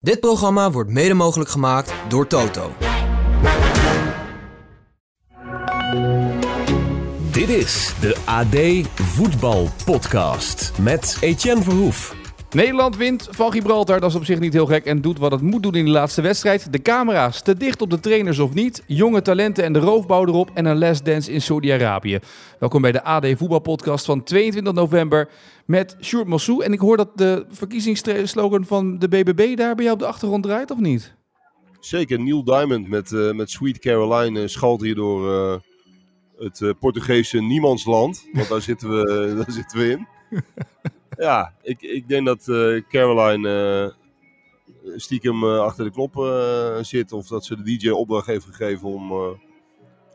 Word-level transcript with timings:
Dit 0.00 0.20
programma 0.20 0.70
wordt 0.70 0.90
mede 0.90 1.14
mogelijk 1.14 1.50
gemaakt 1.50 1.92
door 2.08 2.26
Toto. 2.26 2.72
Dit 7.30 7.48
is 7.48 7.94
de 8.00 8.16
AD 8.24 8.88
Voetbal 9.02 9.68
Podcast 9.84 10.72
met 10.80 11.16
Etienne 11.20 11.62
Verhoef. 11.62 12.27
Nederland 12.54 12.96
wint 12.96 13.28
van 13.30 13.52
Gibraltar, 13.52 14.00
dat 14.00 14.10
is 14.10 14.16
op 14.16 14.24
zich 14.24 14.40
niet 14.40 14.52
heel 14.52 14.66
gek 14.66 14.84
en 14.84 15.00
doet 15.00 15.18
wat 15.18 15.32
het 15.32 15.40
moet 15.40 15.62
doen 15.62 15.74
in 15.74 15.84
de 15.84 15.90
laatste 15.90 16.22
wedstrijd. 16.22 16.72
De 16.72 16.82
camera's 16.82 17.42
te 17.42 17.56
dicht 17.56 17.82
op 17.82 17.90
de 17.90 18.00
trainers 18.00 18.38
of 18.38 18.54
niet, 18.54 18.82
jonge 18.86 19.22
talenten 19.22 19.64
en 19.64 19.72
de 19.72 19.78
roofbouw 19.78 20.26
erop 20.26 20.50
en 20.54 20.64
een 20.64 20.96
dance 21.04 21.32
in 21.32 21.42
Saudi-Arabië. 21.42 22.18
Welkom 22.58 22.82
bij 22.82 22.92
de 22.92 23.02
AD 23.02 23.26
Voetbalpodcast 23.36 24.04
van 24.04 24.22
22 24.22 24.72
november 24.72 25.28
met 25.66 25.96
Sjoerd 26.00 26.26
Mossou. 26.26 26.64
En 26.64 26.72
ik 26.72 26.78
hoor 26.78 26.96
dat 26.96 27.10
de 27.14 27.44
verkiezingsslogan 27.48 28.64
van 28.64 28.98
de 28.98 29.08
BBB 29.08 29.56
daar 29.56 29.74
bij 29.74 29.84
jou 29.84 29.96
op 29.96 30.02
de 30.02 30.08
achtergrond 30.08 30.42
draait, 30.42 30.70
of 30.70 30.78
niet? 30.78 31.14
Zeker, 31.80 32.20
Neil 32.20 32.44
Diamond 32.44 32.88
met, 32.88 33.10
uh, 33.10 33.32
met 33.32 33.50
Sweet 33.50 33.78
Caroline 33.78 34.40
uh, 34.40 34.46
schalt 34.46 34.80
hier 34.80 34.94
door 34.94 35.30
uh, 35.30 35.58
het 36.38 36.74
Portugese 36.78 37.40
niemandsland. 37.40 38.26
Want 38.32 38.48
daar 38.48 38.62
zitten 38.62 38.90
we, 38.90 39.34
daar 39.36 39.52
zitten 39.52 39.78
we 39.78 39.90
in. 39.90 40.06
Ja, 41.18 41.54
ik, 41.62 41.82
ik 41.82 42.08
denk 42.08 42.26
dat 42.26 42.46
uh, 42.46 42.82
Caroline 42.88 43.92
uh, 44.84 44.96
stiekem 44.96 45.44
uh, 45.44 45.60
achter 45.60 45.84
de 45.84 45.90
knop 45.90 46.14
zit. 46.84 47.12
Of 47.12 47.26
dat 47.26 47.44
ze 47.44 47.56
de 47.56 47.76
DJ 47.76 47.88
opdracht 47.88 48.26
heeft 48.26 48.44
gegeven 48.44 48.88
om, 48.88 49.12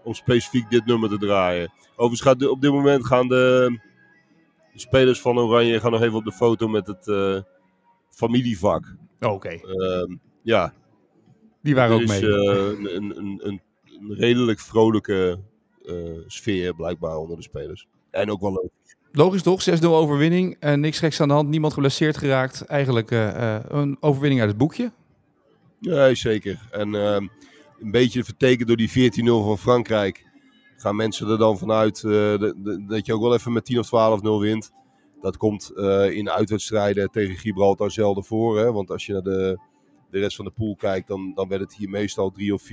om 0.04 0.14
specifiek 0.14 0.70
dit 0.70 0.86
nummer 0.86 1.10
te 1.10 1.18
draaien. 1.18 1.72
Overigens 1.92 2.22
gaat 2.22 2.40
de, 2.40 2.52
op 2.52 2.62
dit 2.62 2.72
moment 2.72 3.06
gaan 3.06 3.28
de, 3.28 3.80
de, 4.74 4.80
spelers 4.80 5.22
van 5.22 5.40
Oranje 5.40 5.80
gaan 5.80 5.92
nog 5.92 6.02
even 6.02 6.18
op 6.18 6.26
de 6.26 6.32
foto 6.32 6.68
met 6.68 6.88
het 6.88 7.06
familievak. 8.10 8.96
Oh, 9.20 9.32
Oké. 9.32 9.56
Okay. 9.56 9.76
Ehm, 9.76 10.16
ja. 10.42 10.74
Die 11.62 11.76
waren 11.76 11.96
ook 11.96 12.02
is, 12.02 12.10
mee. 12.10 12.32
Een, 12.32 12.96
een, 12.96 13.18
een, 13.18 13.42
een, 13.44 13.62
redelijk 14.16 14.60
vrolijke 14.60 15.40
sfeer 16.28 16.76
blijkbaar 16.76 17.18
onder 17.18 17.38
de 17.38 17.44
spelers. 17.44 17.88
En 18.12 18.32
ook 18.32 18.42
wel 18.42 18.52
leuk. 18.52 18.72
Logisch 19.16 19.42
toch? 19.42 19.64
6-0 19.70 19.86
overwinning. 19.86 20.58
Uh, 20.60 20.74
niks 20.74 21.00
geks 21.00 21.22
aan 21.22 21.28
de 21.28 21.34
hand. 21.34 21.50
Niemand 21.50 21.74
geblesseerd 21.74 22.18
geraakt. 22.18 22.66
Eigenlijk 22.66 23.12
uh, 23.12 23.28
uh, 23.28 23.60
een 23.68 23.98
overwinning 24.00 24.42
uit 24.42 24.50
het 24.50 24.60
boekje. 24.60 24.92
Ja, 25.80 26.16
zeker. 26.16 26.68
En 26.72 26.96
ehm, 26.96 27.28
een 27.80 27.92
beetje 27.92 28.24
vertekend 28.24 28.68
door 28.68 28.78
die 28.78 29.12
14-0 29.12 29.24
van 29.24 29.58
Frankrijk. 29.58 30.26
Gaan 30.78 30.96
mensen 30.96 31.30
er 31.30 31.38
dan 31.38 31.58
vanuit 31.58 32.02
de, 32.02 32.84
dat 32.88 33.06
je 33.06 33.14
ook 33.14 33.22
wel 33.22 33.34
even 33.34 33.54
met 33.54 33.66
10 33.66 33.80
of 33.80 34.20
12-0 34.22 34.28
wint. 34.40 34.72
Dat 35.22 35.38
komt 35.38 35.72
in 36.12 36.30
uitwedstrijden 36.30 37.10
tegen 37.10 37.38
Gibraltar 37.38 37.92
zelden 37.92 38.24
voor. 38.24 38.60
Hè? 38.60 38.72
Want 38.72 38.92
als 38.92 39.06
je 39.06 39.14
naar 39.14 39.22
de, 39.22 39.60
de 40.10 40.20
rest 40.20 40.36
van 40.36 40.46
de 40.46 40.52
pool 40.52 40.76
kijkt, 40.76 41.08
dan, 41.08 41.32
dan 41.36 41.48
werd 41.48 41.62
het 41.62 41.76
hier 41.76 41.90
meestal 41.90 42.32
3 42.32 42.54
of 42.54 42.64
4-0. 42.64 42.66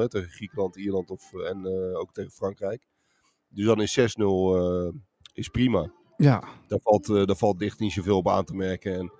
Hè? 0.00 0.08
Tegen 0.08 0.30
Griekenland, 0.30 0.76
Ierland 0.76 1.10
of, 1.10 1.32
en 1.32 1.66
ook 1.96 2.12
tegen 2.12 2.30
Frankrijk. 2.30 2.86
Dus 3.48 3.64
dan 3.64 3.80
is 3.80 3.98
6-0 4.00 4.04
is 5.36 5.48
prima. 5.48 5.90
Ja. 6.16 6.42
Daar 6.66 6.80
valt, 6.82 7.08
uh, 7.08 7.24
daar 7.24 7.36
valt 7.36 7.58
dicht 7.58 7.78
niet 7.78 7.92
zoveel 7.92 8.16
op 8.16 8.28
aan 8.28 8.44
te 8.44 8.54
merken. 8.54 8.94
En 8.94 9.12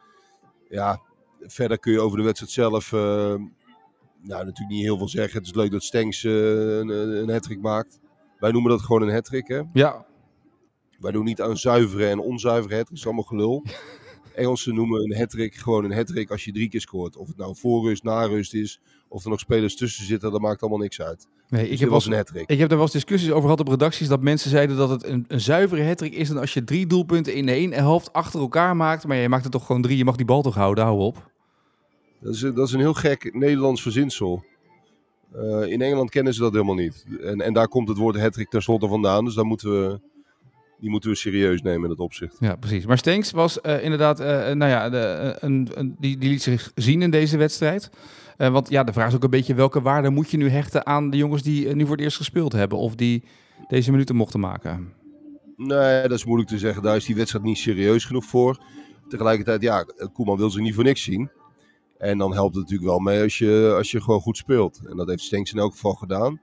ja, 0.69 1.01
verder 1.41 1.79
kun 1.79 1.93
je 1.93 2.01
over 2.01 2.19
de 2.19 2.25
wedstrijd 2.25 2.53
zelf 2.53 2.93
uh, 2.93 3.01
nou, 3.01 4.45
natuurlijk 4.45 4.69
niet 4.69 4.83
heel 4.83 4.99
veel 4.99 5.09
zeggen. 5.09 5.39
Het 5.39 5.47
is 5.47 5.55
leuk 5.55 5.71
dat 5.71 5.83
Stenks 5.83 6.23
uh, 6.23 6.79
een, 6.79 6.89
een 6.89 7.31
hattrick 7.31 7.61
maakt. 7.61 8.01
Wij 8.39 8.51
noemen 8.51 8.71
dat 8.71 8.83
gewoon 8.83 9.03
een 9.03 9.13
hattrick, 9.13 9.49
hè? 9.49 9.63
Ja. 9.73 10.07
Wij 10.99 11.13
doen 11.13 11.25
niet 11.25 11.43
aan 11.43 11.57
zuivere 11.57 12.09
en 12.09 12.19
onzuivere 12.19 12.75
hattricks. 12.75 12.89
Dat 12.89 12.99
is 12.99 13.05
allemaal 13.05 13.25
gelul. 13.25 13.65
Engelsen 14.37 14.75
noemen 14.75 15.03
een 15.03 15.17
hattrick 15.17 15.55
gewoon 15.55 15.85
een 15.85 15.93
hattrick 15.93 16.31
als 16.31 16.45
je 16.45 16.53
drie 16.53 16.69
keer 16.69 16.81
scoort. 16.81 17.17
Of 17.17 17.27
het 17.29 17.37
nou 17.37 17.57
voor 17.57 17.89
rust, 17.89 18.03
na 18.03 18.25
rust 18.25 18.55
is, 18.55 18.81
of 19.09 19.25
er 19.25 19.31
nog 19.31 19.41
spelers 19.41 19.77
tussen 19.77 20.05
zitten, 20.05 20.31
dat 20.31 20.41
maakt 20.41 20.61
allemaal 20.61 20.79
niks 20.79 21.01
uit. 21.01 21.29
Nee, 21.49 21.63
dus 21.63 21.73
ik, 21.73 21.79
heb 21.79 21.89
was 21.89 22.05
wel, 22.05 22.13
een 22.13 22.19
hattrick. 22.19 22.51
ik 22.51 22.59
heb 22.59 22.69
daar 22.69 22.79
wel 22.79 22.87
eens 22.87 22.93
discussies 22.95 23.31
over 23.31 23.43
gehad 23.43 23.61
op 23.61 23.69
redacties 23.69 24.09
dat 24.09 24.23
mensen 24.23 24.51
zeiden 24.51 24.77
dat 24.77 24.89
het 24.89 25.05
een, 25.05 25.25
een 25.29 25.41
zuivere 25.41 25.83
hattrick 25.85 26.15
is 26.15 26.29
dan 26.29 26.39
als 26.39 26.55
je 26.55 26.65
drie 26.65 26.87
doelpunten 26.87 27.35
in 27.35 27.49
ene 27.49 27.75
helft 27.75 28.13
achter 28.13 28.41
elkaar 28.41 28.77
maakt. 28.77 29.07
Maar 29.07 29.17
je 29.17 29.29
maakt 29.29 29.45
er 29.45 29.51
toch 29.51 29.67
gewoon 29.67 29.83
drie, 29.83 29.97
je 29.97 30.05
mag 30.05 30.17
die 30.17 30.27
bal 30.27 30.43
toch 30.43 30.55
houden, 30.55 30.85
hou 30.85 31.01
op. 31.01 31.31
Dat 32.21 32.35
is, 32.35 32.41
dat 32.41 32.67
is 32.67 32.73
een 32.73 32.81
heel 32.81 32.95
gek 32.95 33.35
Nederlands 33.35 33.83
verzinsel. 33.83 34.45
Uh, 35.37 35.73
in 35.73 35.83
Engeland 35.83 36.11
kennen 36.11 36.35
ze 36.35 36.41
dat 36.41 36.53
helemaal 36.53 36.75
niet. 36.75 37.07
En, 37.23 37.41
en 37.41 37.53
daar 37.53 37.69
komt 37.69 37.89
het 37.89 37.99
woord 37.99 38.21
hattrick 38.21 38.49
tenslotte 38.49 38.89
vandaan, 38.89 39.25
dus 39.25 39.35
daar 39.35 39.45
moeten 39.45 39.71
we 39.71 40.01
die 40.81 40.91
moeten 40.91 41.11
we 41.11 41.17
serieus 41.17 41.63
nemen 41.63 41.83
in 41.83 41.89
dat 41.89 41.99
opzicht. 41.99 42.37
Ja, 42.41 42.57
precies. 42.57 42.87
Maar 42.87 42.99
Stenks 42.99 43.31
was 43.31 43.59
uh, 43.63 43.85
inderdaad, 43.85 44.21
uh, 44.21 44.27
nou 44.27 44.71
ja, 44.71 44.91
de, 44.91 45.37
een, 45.41 45.69
een, 45.75 45.97
die, 45.99 46.19
die 46.19 46.29
liet 46.29 46.43
zich 46.43 46.73
zien 46.75 47.03
in 47.03 47.11
deze 47.11 47.37
wedstrijd. 47.37 47.91
Uh, 48.39 48.49
want 48.49 48.71
ja, 48.71 48.85
de 48.85 48.93
vraag 48.93 49.09
is 49.09 49.15
ook 49.15 49.25
een 49.25 49.31
beetje 49.31 49.55
welke 49.55 49.83
waarde 49.83 50.11
moet 50.11 50.31
je 50.31 50.37
nu 50.37 50.49
hechten 50.49 50.87
aan 50.87 51.11
de 51.11 51.17
jongens 51.17 51.43
die 51.43 51.75
nu 51.75 51.83
voor 51.83 51.97
het 51.97 52.05
eerst 52.05 52.17
gespeeld 52.17 52.53
hebben 52.53 52.79
of 52.79 52.95
die 52.95 53.25
deze 53.69 53.91
minuten 53.91 54.17
mochten 54.17 54.41
maken? 54.41 54.93
Nee, 55.57 56.03
dat 56.03 56.19
is 56.19 56.25
moeilijk 56.25 56.51
te 56.51 56.59
zeggen. 56.59 56.83
Daar 56.83 56.97
is 56.97 57.05
die 57.05 57.17
wedstrijd 57.17 57.45
niet 57.45 57.59
serieus 57.59 58.05
genoeg 58.05 58.25
voor. 58.25 58.63
Tegelijkertijd, 59.09 59.63
ja, 59.63 59.87
Koeman 60.13 60.37
wil 60.37 60.51
ze 60.51 60.61
niet 60.61 60.75
voor 60.75 60.85
niks 60.85 61.03
zien. 61.03 61.31
En 61.99 62.19
dan 62.19 62.33
helpt 62.33 62.55
het 62.55 62.63
natuurlijk 62.63 62.91
wel 62.91 62.99
mee 62.99 63.23
als 63.23 63.39
je, 63.39 63.75
als 63.77 63.91
je 63.91 64.01
gewoon 64.01 64.21
goed 64.21 64.37
speelt. 64.37 64.81
En 64.87 64.97
dat 64.97 65.09
heeft 65.09 65.23
Stenks 65.23 65.53
in 65.53 65.59
elk 65.59 65.73
geval 65.73 65.93
gedaan 65.93 66.41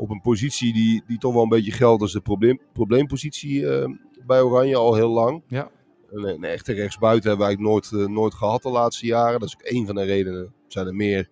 op 0.00 0.10
een 0.10 0.20
positie 0.20 0.72
die, 0.72 1.02
die 1.06 1.18
toch 1.18 1.32
wel 1.32 1.42
een 1.42 1.48
beetje 1.48 1.72
geldt 1.72 2.02
als 2.02 2.12
de 2.12 2.20
probleem, 2.20 2.58
probleempositie 2.72 3.60
uh, 3.60 3.88
bij 4.26 4.40
Oranje 4.40 4.76
al 4.76 4.94
heel 4.94 5.10
lang. 5.10 5.42
Ja. 5.48 5.70
Een, 6.10 6.24
een 6.28 6.44
echte 6.44 6.72
rechtsbuiten 6.72 7.28
hebben 7.28 7.46
wij 7.46 7.56
nooit, 7.56 7.90
uh, 7.90 8.06
nooit 8.06 8.34
gehad 8.34 8.62
de 8.62 8.70
laatste 8.70 9.06
jaren. 9.06 9.40
Dat 9.40 9.48
is 9.48 9.54
ook 9.54 9.72
een 9.72 9.86
van 9.86 9.94
de 9.94 10.02
redenen, 10.02 10.52
zijn 10.66 10.86
er 10.86 10.94
meer, 10.94 11.28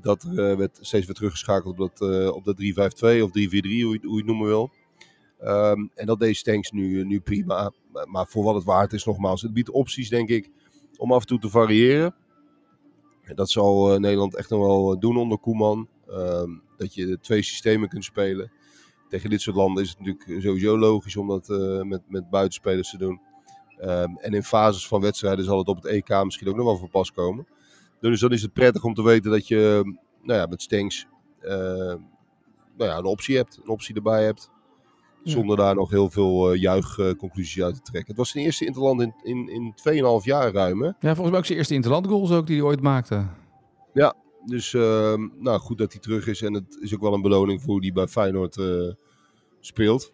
dat 0.00 0.22
er 0.22 0.50
uh, 0.50 0.56
werd 0.56 0.78
steeds 0.80 1.06
weer 1.06 1.14
teruggeschakeld 1.14 1.80
op 1.80 1.96
dat, 1.96 2.32
op 2.32 2.44
dat 2.44 2.56
3-5-2 2.62 3.22
of 3.22 3.28
3-4-3, 3.28 3.30
hoe, 3.30 3.60
je, 3.60 3.84
hoe 3.84 3.98
je 3.98 4.16
het 4.16 4.26
noemen 4.26 4.46
wil. 4.46 4.70
Um, 5.42 5.90
en 5.94 6.06
dat 6.06 6.20
deed 6.20 6.36
Stenks 6.36 6.70
nu, 6.70 7.04
nu 7.04 7.20
prima. 7.20 7.72
Maar, 8.04 8.26
voor 8.26 8.44
wat 8.44 8.54
het 8.54 8.64
waard 8.64 8.92
is, 8.92 9.04
nogmaals, 9.04 9.42
het 9.42 9.52
biedt 9.52 9.70
opties 9.70 10.08
denk 10.08 10.28
ik 10.28 10.50
om 10.96 11.12
af 11.12 11.20
en 11.20 11.26
toe 11.26 11.38
te 11.38 11.48
variëren. 11.48 12.14
En 13.22 13.36
dat 13.36 13.50
zal 13.50 13.98
Nederland 13.98 14.36
echt 14.36 14.50
nog 14.50 14.60
wel 14.60 14.98
doen 14.98 15.16
onder 15.16 15.38
Koeman. 15.38 15.88
Um, 16.08 16.62
dat 16.78 16.94
je 16.94 17.18
twee 17.20 17.42
systemen 17.42 17.88
kunt 17.88 18.04
spelen. 18.04 18.52
Tegen 19.08 19.30
dit 19.30 19.40
soort 19.40 19.56
landen 19.56 19.82
is 19.82 19.88
het 19.88 19.98
natuurlijk 19.98 20.42
sowieso 20.42 20.78
logisch 20.78 21.16
om 21.16 21.28
dat 21.28 21.48
uh, 21.48 21.82
met, 21.82 22.02
met 22.08 22.30
buitenspelers 22.30 22.90
te 22.90 22.98
doen. 22.98 23.20
Um, 23.80 24.16
en 24.16 24.32
in 24.32 24.42
fases 24.42 24.88
van 24.88 25.00
wedstrijden 25.00 25.44
zal 25.44 25.58
het 25.58 25.68
op 25.68 25.76
het 25.76 25.84
EK 25.84 26.24
misschien 26.24 26.48
ook 26.48 26.56
nog 26.56 26.64
wel 26.64 26.76
van 26.76 26.90
pas 26.90 27.12
komen. 27.12 27.46
Dus 28.00 28.20
dan 28.20 28.32
is 28.32 28.42
het 28.42 28.52
prettig 28.52 28.84
om 28.84 28.94
te 28.94 29.02
weten 29.02 29.30
dat 29.30 29.48
je 29.48 29.82
nou 30.22 30.38
ja, 30.38 30.46
met 30.46 30.62
Stenks 30.62 31.06
uh, 31.42 31.50
nou 32.76 32.90
ja, 32.90 32.96
een 32.96 33.04
optie 33.04 33.36
hebt. 33.36 33.60
Een 33.62 33.68
optie 33.68 33.94
erbij 33.94 34.24
hebt. 34.24 34.50
Zonder 35.22 35.58
ja. 35.58 35.64
daar 35.64 35.74
nog 35.74 35.90
heel 35.90 36.10
veel 36.10 36.52
uh, 36.52 36.60
juichconclusies 36.60 37.62
uit 37.62 37.74
te 37.74 37.80
trekken. 37.80 38.08
Het 38.08 38.16
was 38.16 38.30
zijn 38.30 38.44
eerste 38.44 38.66
interland 38.66 39.00
in, 39.00 39.14
in, 39.22 39.48
in 39.48 39.74
2,5 40.20 40.24
jaar 40.24 40.52
ruim. 40.52 40.82
Hè? 40.82 40.86
Ja, 40.86 40.94
volgens 41.00 41.30
mij 41.30 41.38
ook 41.38 41.46
zijn 41.46 41.58
eerste 41.58 41.74
interland 41.74 42.06
goals 42.06 42.30
ook 42.30 42.46
die 42.46 42.56
hij 42.56 42.64
ooit 42.64 42.80
maakte. 42.80 43.26
Ja, 43.92 44.14
dus 44.48 44.72
uh, 44.72 45.14
nou, 45.38 45.58
goed 45.60 45.78
dat 45.78 45.92
hij 45.92 46.00
terug 46.00 46.26
is. 46.26 46.42
En 46.42 46.54
het 46.54 46.78
is 46.80 46.94
ook 46.94 47.00
wel 47.00 47.14
een 47.14 47.22
beloning 47.22 47.60
voor 47.60 47.70
hoe 47.70 47.82
hij 47.82 47.92
bij 47.92 48.06
Feyenoord 48.06 48.56
uh, 48.56 48.92
speelt. 49.60 50.12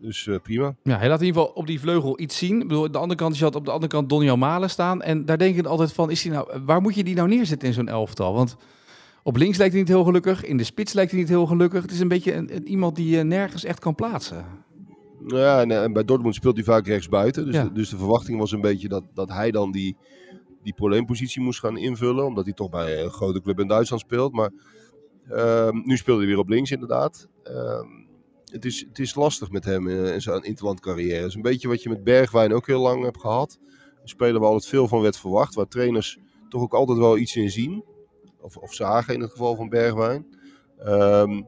Dus 0.00 0.26
uh, 0.26 0.36
prima. 0.42 0.76
Ja, 0.82 0.98
hij 0.98 1.08
laat 1.08 1.20
in 1.20 1.26
ieder 1.26 1.40
geval 1.40 1.56
op 1.56 1.66
die 1.66 1.80
vleugel 1.80 2.20
iets 2.20 2.38
zien. 2.38 2.60
Ik 2.60 2.68
bedoel, 2.68 2.84
aan 2.84 2.92
de 2.92 2.98
andere 2.98 3.20
kant, 3.20 3.38
je 3.38 3.44
had 3.44 3.54
op 3.54 3.64
de 3.64 3.70
andere 3.70 3.92
kant 3.92 4.08
Donny 4.08 4.34
Malen 4.34 4.70
staan. 4.70 5.02
En 5.02 5.24
daar 5.24 5.38
denk 5.38 5.56
ik 5.56 5.66
altijd 5.66 5.92
van, 5.92 6.10
is 6.10 6.22
hij 6.22 6.32
nou, 6.32 6.60
waar 6.64 6.80
moet 6.80 6.94
je 6.94 7.04
die 7.04 7.14
nou 7.14 7.28
neerzetten 7.28 7.68
in 7.68 7.74
zo'n 7.74 7.88
elftal? 7.88 8.34
Want 8.34 8.56
op 9.22 9.36
links 9.36 9.56
lijkt 9.58 9.72
hij 9.72 9.82
niet 9.82 9.92
heel 9.92 10.04
gelukkig. 10.04 10.44
In 10.44 10.56
de 10.56 10.64
spits 10.64 10.92
lijkt 10.92 11.10
hij 11.10 11.20
niet 11.20 11.28
heel 11.28 11.46
gelukkig. 11.46 11.82
Het 11.82 11.90
is 11.90 12.00
een 12.00 12.08
beetje 12.08 12.34
een, 12.34 12.56
een, 12.56 12.68
iemand 12.68 12.96
die 12.96 13.16
je 13.16 13.22
nergens 13.22 13.64
echt 13.64 13.78
kan 13.78 13.94
plaatsen. 13.94 14.44
Ja, 15.26 15.60
en, 15.60 15.70
en 15.70 15.92
bij 15.92 16.04
Dortmund 16.04 16.34
speelt 16.34 16.54
hij 16.54 16.64
vaak 16.64 16.86
rechtsbuiten. 16.86 17.44
Dus, 17.44 17.54
ja. 17.54 17.64
de, 17.64 17.72
dus 17.72 17.88
de 17.88 17.96
verwachting 17.96 18.38
was 18.38 18.52
een 18.52 18.60
beetje 18.60 18.88
dat, 18.88 19.04
dat 19.14 19.28
hij 19.28 19.50
dan 19.50 19.72
die 19.72 19.96
die 20.68 20.76
probleempositie 20.76 21.42
moest 21.42 21.60
gaan 21.60 21.76
invullen. 21.76 22.24
Omdat 22.24 22.44
hij 22.44 22.54
toch 22.54 22.70
bij 22.70 23.02
een 23.02 23.10
grote 23.10 23.40
club 23.40 23.60
in 23.60 23.68
Duitsland 23.68 24.02
speelt. 24.02 24.32
Maar 24.32 24.50
uh, 25.30 25.70
nu 25.70 25.96
speelde 25.96 26.20
hij 26.20 26.28
weer 26.28 26.38
op 26.38 26.48
links 26.48 26.70
inderdaad. 26.70 27.28
Uh, 27.44 27.82
het, 28.44 28.64
is, 28.64 28.86
het 28.88 28.98
is 28.98 29.14
lastig 29.14 29.50
met 29.50 29.64
hem 29.64 29.88
in, 29.88 30.04
in 30.04 30.20
zijn 30.20 30.42
interlandcarrière. 30.42 31.16
Het 31.16 31.28
is 31.28 31.34
een 31.34 31.42
beetje 31.42 31.68
wat 31.68 31.82
je 31.82 31.88
met 31.88 32.04
Bergwijn 32.04 32.52
ook 32.52 32.66
heel 32.66 32.80
lang 32.80 33.04
hebt 33.04 33.20
gehad. 33.20 33.58
Een 34.02 34.08
speler 34.08 34.40
waar 34.40 34.48
altijd 34.48 34.70
veel 34.70 34.88
van 34.88 35.00
werd 35.00 35.18
verwacht. 35.18 35.54
Waar 35.54 35.68
trainers 35.68 36.18
toch 36.48 36.62
ook 36.62 36.74
altijd 36.74 36.98
wel 36.98 37.18
iets 37.18 37.36
in 37.36 37.50
zien. 37.50 37.84
Of, 38.40 38.56
of 38.56 38.74
zagen 38.74 39.14
in 39.14 39.20
het 39.20 39.30
geval 39.30 39.56
van 39.56 39.68
Bergwijn. 39.68 40.26
Um, 40.86 41.46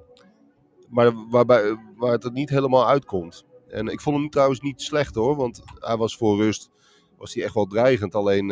maar 0.89 1.29
waarbij, 1.29 1.77
waar 1.97 2.12
het 2.12 2.25
er 2.25 2.33
niet 2.33 2.50
helemaal 2.50 2.89
uitkomt. 2.89 3.44
En 3.69 3.87
ik 3.87 4.00
vond 4.00 4.17
hem 4.17 4.31
trouwens 4.31 4.61
niet 4.61 4.83
slecht 4.83 5.15
hoor. 5.15 5.37
Want 5.37 5.62
hij 5.75 5.97
was 5.97 6.17
voor 6.17 6.37
rust 6.37 6.71
was 7.17 7.35
hij 7.35 7.44
echt 7.44 7.55
wel 7.55 7.67
dreigend. 7.67 8.15
Alleen 8.15 8.50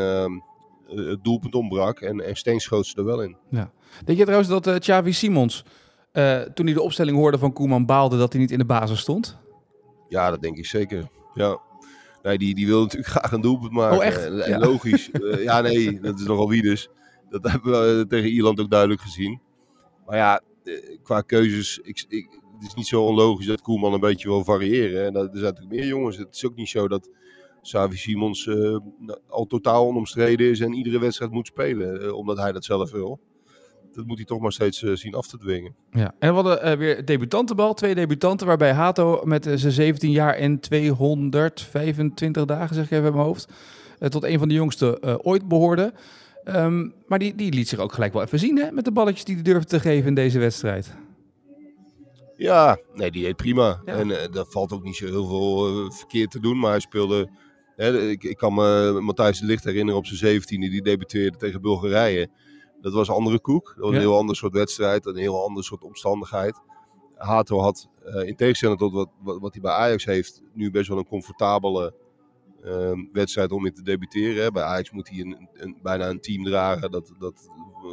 het 0.88 1.24
doelpunt 1.24 1.54
ontbrak 1.54 2.00
en, 2.00 2.20
en 2.20 2.36
Steen 2.36 2.60
schoot 2.60 2.86
ze 2.86 2.96
er 2.96 3.04
wel 3.04 3.22
in. 3.22 3.36
Ja. 3.50 3.70
Denk 4.04 4.18
je 4.18 4.24
trouwens 4.24 4.50
dat 4.50 4.66
uh, 4.66 4.76
Xavi 4.76 5.12
Simons, 5.12 5.64
uh, 6.12 6.40
toen 6.40 6.66
hij 6.66 6.74
de 6.74 6.82
opstelling 6.82 7.16
hoorde 7.16 7.38
van 7.38 7.52
Koeman, 7.52 7.86
baalde 7.86 8.18
dat 8.18 8.32
hij 8.32 8.40
niet 8.40 8.50
in 8.50 8.58
de 8.58 8.64
basis 8.64 9.00
stond? 9.00 9.38
Ja, 10.08 10.30
dat 10.30 10.42
denk 10.42 10.56
ik 10.56 10.66
zeker. 10.66 11.08
Ja. 11.34 11.60
Nee, 12.22 12.38
die, 12.38 12.54
die 12.54 12.66
wil 12.66 12.80
natuurlijk 12.80 13.10
graag 13.16 13.32
een 13.32 13.40
doelpunt 13.40 13.72
maken. 13.72 13.96
Oh, 13.96 14.04
echt? 14.04 14.46
Ja. 14.46 14.58
logisch. 14.58 15.10
ja, 15.48 15.60
nee, 15.60 16.00
dat 16.00 16.18
is 16.20 16.26
nogal 16.26 16.48
wie 16.48 16.62
dus. 16.62 16.88
Dat 17.30 17.50
hebben 17.50 17.70
we 17.72 18.06
tegen 18.08 18.30
Ierland 18.30 18.60
ook 18.60 18.70
duidelijk 18.70 19.00
gezien. 19.00 19.40
Maar 20.06 20.16
ja, 20.16 20.40
eh, 20.64 20.98
qua 21.02 21.20
keuzes, 21.20 21.78
ik, 21.82 22.04
ik, 22.08 22.28
het 22.58 22.68
is 22.68 22.74
niet 22.74 22.86
zo 22.86 23.02
onlogisch 23.02 23.46
dat 23.46 23.60
Koeman 23.60 23.92
een 23.92 24.00
beetje 24.00 24.28
wil 24.28 24.44
variëren. 24.44 25.06
En 25.06 25.12
dat, 25.12 25.24
er 25.24 25.38
zijn 25.38 25.44
natuurlijk 25.52 25.80
meer 25.80 25.86
jongens. 25.86 26.16
Het 26.16 26.34
is 26.34 26.46
ook 26.46 26.56
niet 26.56 26.68
zo 26.68 26.88
dat 26.88 27.10
Savi 27.68 27.96
Simons 27.96 28.46
uh, 28.46 28.78
al 29.28 29.46
totaal 29.46 29.86
onomstreden 29.86 30.50
is 30.50 30.60
en 30.60 30.72
iedere 30.72 30.98
wedstrijd 30.98 31.30
moet 31.30 31.46
spelen, 31.46 32.02
uh, 32.02 32.14
omdat 32.14 32.38
hij 32.38 32.52
dat 32.52 32.64
zelf 32.64 32.90
wil. 32.90 33.20
Dat 33.92 34.06
moet 34.06 34.16
hij 34.16 34.26
toch 34.26 34.40
maar 34.40 34.52
steeds 34.52 34.82
uh, 34.82 34.96
zien 34.96 35.14
af 35.14 35.26
te 35.26 35.38
dwingen. 35.38 35.74
Ja, 35.90 36.14
en 36.18 36.34
we 36.34 36.42
hadden 36.42 36.78
weer 36.78 37.04
debutantenbal, 37.04 37.74
twee 37.74 37.94
debutanten, 37.94 38.46
waarbij 38.46 38.72
Hato 38.72 39.20
met 39.24 39.44
zijn 39.54 39.72
17 39.72 40.10
jaar 40.10 40.34
en 40.34 40.60
225 40.60 42.44
dagen, 42.44 42.74
zeg 42.74 42.84
ik 42.84 42.90
even 42.90 43.06
in 43.06 43.12
mijn 43.12 43.24
hoofd, 43.24 43.52
tot 43.98 44.24
een 44.24 44.38
van 44.38 44.48
de 44.48 44.54
jongste 44.54 45.18
ooit 45.22 45.48
behoorde. 45.48 45.92
Um, 46.44 46.94
maar 47.06 47.18
die, 47.18 47.34
die 47.34 47.52
liet 47.52 47.68
zich 47.68 47.78
ook 47.78 47.92
gelijk 47.92 48.12
wel 48.12 48.22
even 48.22 48.38
zien 48.38 48.58
hè, 48.58 48.72
met 48.72 48.84
de 48.84 48.92
balletjes 48.92 49.24
die 49.24 49.34
hij 49.34 49.44
durfde 49.44 49.68
te 49.68 49.80
geven 49.80 50.08
in 50.08 50.14
deze 50.14 50.38
wedstrijd. 50.38 50.96
Ja, 52.38 52.78
nee, 52.94 53.10
die 53.10 53.24
deed 53.24 53.36
prima. 53.36 53.80
Ja. 53.84 53.92
En 53.92 54.08
uh, 54.08 54.16
dat 54.30 54.52
valt 54.52 54.72
ook 54.72 54.82
niet 54.82 54.96
zo 54.96 55.06
heel 55.06 55.26
veel 55.26 55.84
uh, 55.84 55.90
verkeerd 55.90 56.30
te 56.30 56.40
doen. 56.40 56.58
Maar 56.58 56.70
hij 56.70 56.80
speelde. 56.80 57.28
Hè, 57.78 58.08
ik, 58.08 58.22
ik 58.22 58.36
kan 58.36 58.54
me 58.54 58.98
Matthijs 59.00 59.40
de 59.40 59.46
Licht 59.46 59.64
herinneren 59.64 59.98
op 59.98 60.06
zijn 60.06 60.42
17e, 60.42 60.46
die 60.46 60.82
debuteerde 60.82 61.36
tegen 61.36 61.60
Bulgarije. 61.60 62.28
Dat 62.80 62.92
was 62.92 63.08
een 63.08 63.14
andere 63.14 63.40
koek. 63.40 63.66
Dat 63.66 63.76
was 63.76 63.90
ja. 63.90 63.96
een 63.96 64.02
heel 64.02 64.16
ander 64.16 64.36
soort 64.36 64.52
wedstrijd, 64.52 65.06
een 65.06 65.16
heel 65.16 65.44
ander 65.44 65.64
soort 65.64 65.82
omstandigheid. 65.82 66.60
Hato 67.16 67.58
had, 67.58 67.88
uh, 68.06 68.28
in 68.28 68.36
tegenstelling 68.36 68.78
tot 68.78 68.92
wat, 68.92 69.08
wat, 69.22 69.40
wat, 69.40 69.52
hij 69.52 69.62
bij 69.62 69.72
Ajax 69.72 70.04
heeft, 70.04 70.42
nu 70.52 70.70
best 70.70 70.88
wel 70.88 70.98
een 70.98 71.06
comfortabele 71.06 71.94
wedstrijd 73.12 73.52
om 73.52 73.66
in 73.66 73.74
te 73.74 73.82
debuteren. 73.82 74.42
Hè. 74.42 74.50
Bij 74.50 74.62
Ajax 74.62 74.90
moet 74.90 75.08
hij 75.08 75.18
een, 75.20 75.48
een, 75.52 75.78
bijna 75.82 76.08
een 76.08 76.20
team 76.20 76.44
dragen 76.44 76.90
dat, 76.90 77.12
dat 77.18 77.48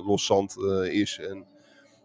los 0.06 0.26
zand 0.26 0.58
is. 0.90 1.20
En 1.20 1.46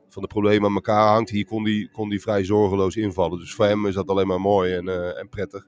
van 0.09 0.23
de 0.23 0.29
problemen 0.29 0.69
aan 0.69 0.75
elkaar 0.75 1.13
hangt. 1.13 1.31
Hier 1.31 1.47
kon 1.47 1.65
die, 1.65 1.91
kon 1.91 2.09
die 2.09 2.21
vrij 2.21 2.45
zorgeloos 2.45 2.97
invallen. 2.97 3.39
Dus 3.39 3.55
voor 3.55 3.65
hem 3.65 3.87
is 3.87 3.95
dat 3.95 4.09
alleen 4.09 4.27
maar 4.27 4.41
mooi 4.41 4.75
en, 4.75 4.87
uh, 4.87 5.19
en 5.19 5.29
prettig. 5.29 5.67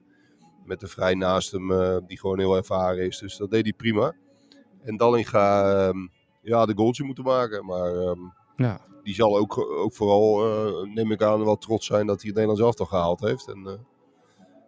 Met 0.65 0.79
de 0.79 0.87
vrij 0.87 1.13
naast 1.13 1.51
hem, 1.51 1.71
uh, 1.71 1.97
die 2.07 2.19
gewoon 2.19 2.39
heel 2.39 2.55
ervaren 2.55 3.05
is. 3.05 3.17
Dus 3.17 3.37
dat 3.37 3.51
deed 3.51 3.63
hij 3.63 3.73
prima. 3.73 4.15
En 4.83 4.97
Dallinga, 4.97 5.87
uh, 5.87 6.07
ja, 6.41 6.65
de 6.65 6.73
goaltje 6.75 7.03
moeten 7.03 7.23
maken. 7.23 7.65
Maar 7.65 7.95
um, 7.95 8.33
ja. 8.55 8.81
die 9.03 9.13
zal 9.13 9.37
ook, 9.37 9.57
ook 9.57 9.93
vooral, 9.93 10.47
uh, 10.47 10.93
neem 10.93 11.11
ik 11.11 11.21
aan, 11.21 11.45
wel 11.45 11.57
trots 11.57 11.85
zijn 11.85 12.07
dat 12.07 12.21
hij 12.21 12.25
het 12.25 12.39
Nederlands 12.39 12.61
elftal 12.61 12.85
gehaald 12.85 13.19
heeft. 13.19 13.47
En 13.47 13.79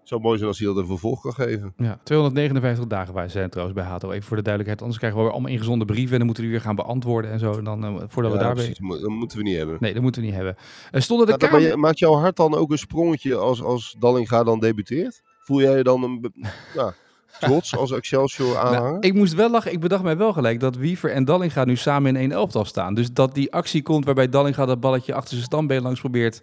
het 0.05 0.13
zou 0.13 0.23
mooi 0.23 0.37
zijn 0.37 0.49
als 0.49 0.59
hij 0.59 0.67
dat 0.67 0.77
een 0.77 0.85
vervolg 0.85 1.21
kan 1.21 1.33
geven. 1.33 1.73
Ja, 1.77 1.99
259 2.03 2.87
dagen 2.87 3.13
wij 3.13 3.29
zijn 3.29 3.49
trouwens 3.49 3.77
bij 3.77 3.87
Hato. 3.87 4.11
Even 4.11 4.23
voor 4.23 4.37
de 4.37 4.43
duidelijkheid. 4.43 4.81
Anders 4.81 4.97
krijgen 4.97 5.19
we 5.19 5.25
weer 5.25 5.33
allemaal 5.33 5.51
ingezonde 5.51 5.85
brieven. 5.85 6.11
En 6.11 6.17
dan 6.17 6.25
moeten 6.25 6.43
we 6.43 6.49
die 6.49 6.59
weer 6.59 6.67
gaan 6.67 6.75
beantwoorden 6.75 7.31
en 7.31 7.39
zo. 7.39 7.57
En 7.57 7.63
dan, 7.63 7.83
uh, 7.83 8.03
voordat 8.07 8.31
ja, 8.31 8.37
we 8.37 8.43
daarbij... 8.43 8.63
Precies. 8.63 9.01
Dat 9.01 9.09
moeten 9.09 9.37
we 9.37 9.43
niet 9.43 9.57
hebben. 9.57 9.77
Nee, 9.79 9.93
dat 9.93 10.01
moeten 10.01 10.21
we 10.21 10.27
niet 10.27 10.35
hebben. 10.35 10.55
Uh, 10.91 11.01
stonden 11.01 11.27
de 11.27 11.37
kamer... 11.37 11.79
maakt 11.79 11.99
jouw 11.99 12.13
hart 12.13 12.35
dan 12.35 12.55
ook 12.55 12.71
een 12.71 12.77
sprongetje 12.77 13.35
als, 13.35 13.63
als 13.63 13.95
Dallinga 13.99 14.43
dan 14.43 14.59
debuteert? 14.59 15.21
Voel 15.45 15.61
jij 15.61 15.77
je 15.77 15.83
dan 15.83 16.03
een... 16.03 16.33
ja, 16.75 16.93
trots 17.39 17.75
als 17.75 17.91
Excelsior 17.91 18.57
aanhanger? 18.57 18.91
Nou, 18.91 18.99
ik 18.99 19.13
moest 19.13 19.33
wel 19.33 19.49
lachen. 19.49 19.71
Ik 19.71 19.79
bedacht 19.79 20.03
mij 20.03 20.17
wel 20.17 20.33
gelijk 20.33 20.59
dat 20.59 20.75
Wiever 20.75 21.11
en 21.11 21.25
Dallinga 21.25 21.65
nu 21.65 21.75
samen 21.75 22.09
in 22.09 22.21
één 22.21 22.31
elftal 22.31 22.65
staan. 22.65 22.93
Dus 22.93 23.11
dat 23.11 23.33
die 23.35 23.53
actie 23.53 23.81
komt 23.81 24.05
waarbij 24.05 24.29
Dallinga 24.29 24.65
dat 24.65 24.79
balletje 24.79 25.13
achter 25.13 25.31
zijn 25.31 25.43
standbeen 25.43 25.81
langs 25.81 25.99
probeert 25.99 26.41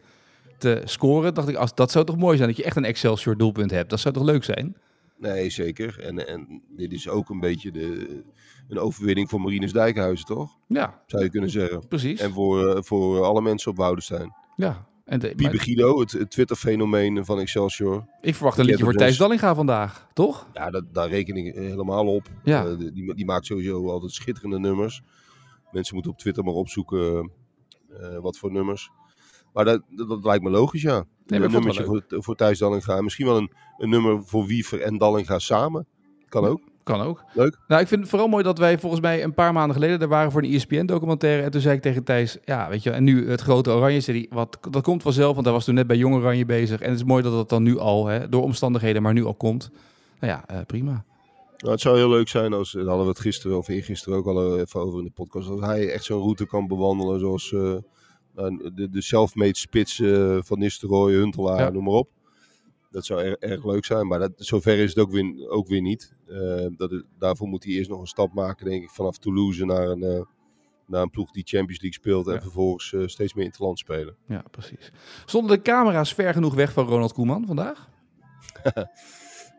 te 0.58 0.82
scoren, 0.84 1.34
dacht 1.34 1.48
ik, 1.48 1.56
als, 1.56 1.74
dat 1.74 1.90
zou 1.90 2.04
toch 2.04 2.16
mooi 2.16 2.36
zijn 2.36 2.48
dat 2.48 2.56
je 2.56 2.64
echt 2.64 2.76
een 2.76 2.84
Excelsior 2.84 3.36
doelpunt 3.36 3.70
hebt. 3.70 3.90
Dat 3.90 4.00
zou 4.00 4.14
toch 4.14 4.24
leuk 4.24 4.44
zijn? 4.44 4.76
Nee, 5.18 5.50
zeker. 5.50 6.00
En, 6.00 6.28
en 6.28 6.62
dit 6.68 6.92
is 6.92 7.08
ook 7.08 7.30
een 7.30 7.40
beetje 7.40 7.70
de, 7.70 8.22
een 8.68 8.78
overwinning 8.78 9.28
voor 9.28 9.40
Marines 9.40 9.72
Dijkhuizen, 9.72 10.26
toch? 10.26 10.50
Ja. 10.66 11.02
Zou 11.06 11.22
je 11.22 11.30
kunnen 11.30 11.50
zeggen. 11.50 11.88
Precies. 11.88 12.20
En 12.20 12.32
voor, 12.32 12.76
uh, 12.76 12.82
voor 12.82 13.24
alle 13.24 13.42
mensen 13.42 13.70
op 13.70 13.76
Woudenstein. 13.76 14.34
Ja. 14.56 14.86
En 15.04 15.18
de, 15.18 15.34
Piebe 15.34 15.58
Guido, 15.58 16.00
het, 16.00 16.12
het 16.12 16.30
Twitter-fenomeen 16.30 17.24
van 17.24 17.38
Excelsior. 17.38 18.06
Ik 18.20 18.34
verwacht 18.34 18.58
een 18.58 18.64
liedje 18.64 18.84
voor 18.84 18.94
Thijs 18.94 19.16
Dallinga 19.16 19.54
vandaag, 19.54 20.08
toch? 20.12 20.48
Ja, 20.52 20.70
dat, 20.70 20.94
daar 20.94 21.08
reken 21.08 21.36
ik 21.36 21.54
helemaal 21.54 22.14
op. 22.14 22.28
Ja. 22.42 22.66
Uh, 22.66 22.78
die, 22.78 23.14
die 23.14 23.24
maakt 23.24 23.46
sowieso 23.46 23.88
altijd 23.88 24.12
schitterende 24.12 24.58
nummers. 24.58 25.02
Mensen 25.72 25.94
moeten 25.94 26.12
op 26.12 26.18
Twitter 26.18 26.44
maar 26.44 26.54
opzoeken 26.54 27.30
uh, 27.90 28.18
wat 28.18 28.38
voor 28.38 28.52
nummers. 28.52 28.90
Maar 29.52 29.64
dat, 29.64 29.82
dat, 29.88 30.08
dat, 30.08 30.24
lijkt 30.24 30.44
me 30.44 30.50
logisch, 30.50 30.82
ja. 30.82 31.04
Nee, 31.26 31.40
een 31.40 31.50
nummertje 31.50 31.84
voor, 31.84 32.04
voor 32.08 32.36
Thijs 32.36 32.58
Dallinga. 32.58 33.00
Misschien 33.00 33.26
wel 33.26 33.36
een, 33.36 33.52
een 33.78 33.88
nummer 33.88 34.24
voor 34.24 34.46
Wiever 34.46 34.80
en 34.80 34.98
Dallinga 34.98 35.38
samen. 35.38 35.86
Kan 36.28 36.44
ook. 36.44 36.60
Kan 36.82 37.00
ook. 37.00 37.24
Leuk. 37.32 37.58
Nou, 37.68 37.80
ik 37.80 37.88
vind 37.88 38.00
het 38.00 38.10
vooral 38.10 38.28
mooi 38.28 38.42
dat 38.44 38.58
wij 38.58 38.78
volgens 38.78 39.00
mij 39.00 39.22
een 39.22 39.34
paar 39.34 39.52
maanden 39.52 39.74
geleden... 39.74 40.00
er 40.00 40.08
waren 40.08 40.32
voor 40.32 40.42
een 40.42 40.52
ESPN-documentaire. 40.52 41.42
En 41.42 41.50
toen 41.50 41.60
zei 41.60 41.76
ik 41.76 41.82
tegen 41.82 42.04
Thijs... 42.04 42.38
Ja, 42.44 42.68
weet 42.68 42.82
je, 42.82 42.90
en 42.90 43.04
nu 43.04 43.30
het 43.30 43.40
grote 43.40 43.70
Oranje 43.70 44.00
serie. 44.00 44.28
Wat, 44.30 44.58
dat 44.70 44.82
komt 44.82 45.02
vanzelf, 45.02 45.32
want 45.34 45.44
hij 45.44 45.54
was 45.54 45.64
toen 45.64 45.74
net 45.74 45.86
bij 45.86 45.96
Jong 45.96 46.14
Oranje 46.14 46.44
bezig. 46.44 46.80
En 46.80 46.90
het 46.90 46.98
is 46.98 47.04
mooi 47.04 47.22
dat 47.22 47.32
dat 47.32 47.48
dan 47.48 47.62
nu 47.62 47.78
al, 47.78 48.06
hè, 48.06 48.28
door 48.28 48.42
omstandigheden, 48.42 49.02
maar 49.02 49.12
nu 49.12 49.24
al 49.24 49.34
komt. 49.34 49.70
Nou 50.20 50.32
ja, 50.32 50.54
uh, 50.56 50.60
prima. 50.66 51.04
Nou, 51.56 51.74
het 51.74 51.80
zou 51.80 51.96
heel 51.96 52.08
leuk 52.08 52.28
zijn 52.28 52.52
als, 52.52 52.72
daar 52.72 52.84
hadden 52.84 53.04
we 53.04 53.10
het 53.10 53.20
gisteren 53.20 53.58
of 53.58 53.68
eergisteren 53.68 54.18
ook 54.18 54.26
al 54.26 54.58
even 54.58 54.80
over 54.80 54.98
in 54.98 55.04
de 55.04 55.10
podcast, 55.10 55.48
als 55.48 55.60
hij 55.60 55.90
echt 55.90 56.04
zo'n 56.04 56.20
route 56.20 56.46
kan 56.46 56.66
bewandelen 56.66 57.20
zoals 57.20 57.50
uh, 57.50 57.60
de, 58.34 58.88
de 58.90 59.02
self-made 59.02 59.56
spits 59.56 59.98
uh, 59.98 60.38
van 60.40 60.58
Nistelrooy, 60.58 61.12
Huntelaar, 61.12 61.60
ja. 61.60 61.70
noem 61.70 61.84
maar 61.84 61.92
op. 61.92 62.08
Dat 62.92 63.04
zou 63.06 63.20
er, 63.22 63.36
erg 63.38 63.64
leuk 63.64 63.84
zijn, 63.84 64.06
maar 64.06 64.18
dat, 64.18 64.32
zover 64.36 64.78
is 64.78 64.88
het 64.94 64.98
ook 64.98 65.10
weer, 65.10 65.48
ook 65.48 65.68
weer 65.68 65.80
niet. 65.80 66.14
Uh, 66.28 66.66
dat 66.76 67.02
daarvoor 67.18 67.48
moet 67.48 67.64
hij 67.64 67.72
eerst 67.72 67.90
nog 67.90 68.00
een 68.00 68.06
stap 68.06 68.32
maken, 68.32 68.66
denk 68.66 68.82
ik, 68.82 68.90
vanaf 68.90 69.18
Toulouse 69.18 69.64
naar 69.64 69.88
een, 69.88 70.02
uh, 70.02 70.20
naar 70.86 71.02
een 71.02 71.10
ploeg 71.10 71.30
die 71.30 71.42
Champions 71.46 71.80
League 71.82 72.00
speelt 72.00 72.26
en 72.26 72.34
Ja. 72.34 72.40
vervolgens 72.40 72.92
uh, 72.92 73.06
steeds 73.06 73.34
meer 73.34 73.44
in 73.44 73.50
het 73.50 73.58
land 73.58 73.78
spelen. 73.78 74.16
Ja, 74.26 74.44
precies. 74.50 74.92
Stonden 75.24 75.56
de 75.56 75.62
camera's 75.62 76.14
ver 76.14 76.32
genoeg 76.32 76.54
weg 76.54 76.72
van 76.72 76.86
Ronald 76.86 77.12
Koeman 77.12 77.46
vandaag? 77.46 77.88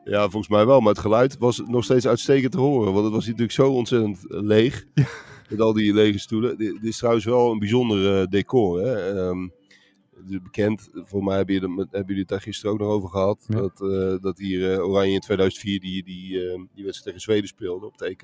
Ja, 0.06 0.21
volgens 0.21 0.47
mij 0.47 0.65
wel, 0.65 0.80
maar 0.80 0.91
het 0.94 1.01
geluid 1.01 1.38
was 1.38 1.62
nog 1.65 1.83
steeds 1.83 2.07
uitstekend 2.07 2.51
te 2.51 2.59
horen, 2.59 2.94
want 2.94 3.03
het 3.06 3.13
was 3.13 3.25
natuurlijk 3.25 3.51
zo 3.51 3.71
ontzettend 3.71 4.19
leeg. 4.27 4.85
Ja. 4.94 5.06
Met 5.50 5.59
al 5.62 5.74
die 5.74 5.94
lege 5.94 6.19
stoelen. 6.19 6.57
Dit, 6.57 6.74
dit 6.74 6.83
is 6.83 6.97
trouwens 6.97 7.25
wel 7.25 7.51
een 7.51 7.59
bijzonder 7.59 8.30
decor. 8.30 8.81
Hè? 8.81 9.27
Um, 9.27 9.44
het 9.44 9.62
is 10.30 10.42
bekend, 10.42 10.90
voor 10.94 11.24
mij 11.24 11.36
hebben 11.36 11.56
jullie, 11.56 11.75
hebben 11.78 12.06
jullie 12.06 12.20
het 12.20 12.28
daar 12.28 12.42
gisteren 12.42 12.72
ook 12.72 12.80
nog 12.80 12.88
over 12.88 13.10
gehad. 13.10 13.46
Ja. 13.48 13.56
Dat, 13.56 13.81
uh, 13.81 14.16
dat 14.22 14.38
hier 14.38 14.74
uh, 14.74 14.88
Oranje 14.88 15.14
in 15.14 15.20
2004 15.20 15.80
die, 15.80 16.04
die, 16.04 16.31
uh, 16.34 16.62
die 16.74 16.84
wedstrijd 16.84 17.04
tegen 17.04 17.22
Zweden 17.22 17.48
speelde 17.48 17.86
op 17.86 17.92
het 17.92 18.02
EK. 18.02 18.24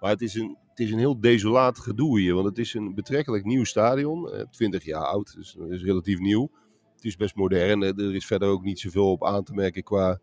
Maar 0.00 0.10
het 0.10 0.20
is, 0.20 0.34
een, 0.34 0.56
het 0.68 0.80
is 0.80 0.90
een 0.90 0.98
heel 0.98 1.20
desolaat 1.20 1.78
gedoe 1.78 2.20
hier. 2.20 2.34
Want 2.34 2.46
het 2.46 2.58
is 2.58 2.74
een 2.74 2.94
betrekkelijk 2.94 3.44
nieuw 3.44 3.64
stadion. 3.64 4.46
20 4.50 4.84
jaar 4.84 5.04
oud, 5.04 5.34
dus 5.34 5.56
is 5.68 5.82
relatief 5.82 6.18
nieuw. 6.18 6.50
Het 6.94 7.04
is 7.04 7.16
best 7.16 7.34
modern. 7.34 7.82
Er 7.82 8.14
is 8.14 8.26
verder 8.26 8.48
ook 8.48 8.62
niet 8.62 8.80
zoveel 8.80 9.10
op 9.10 9.24
aan 9.24 9.44
te 9.44 9.54
merken 9.54 9.82
qua 9.82 10.18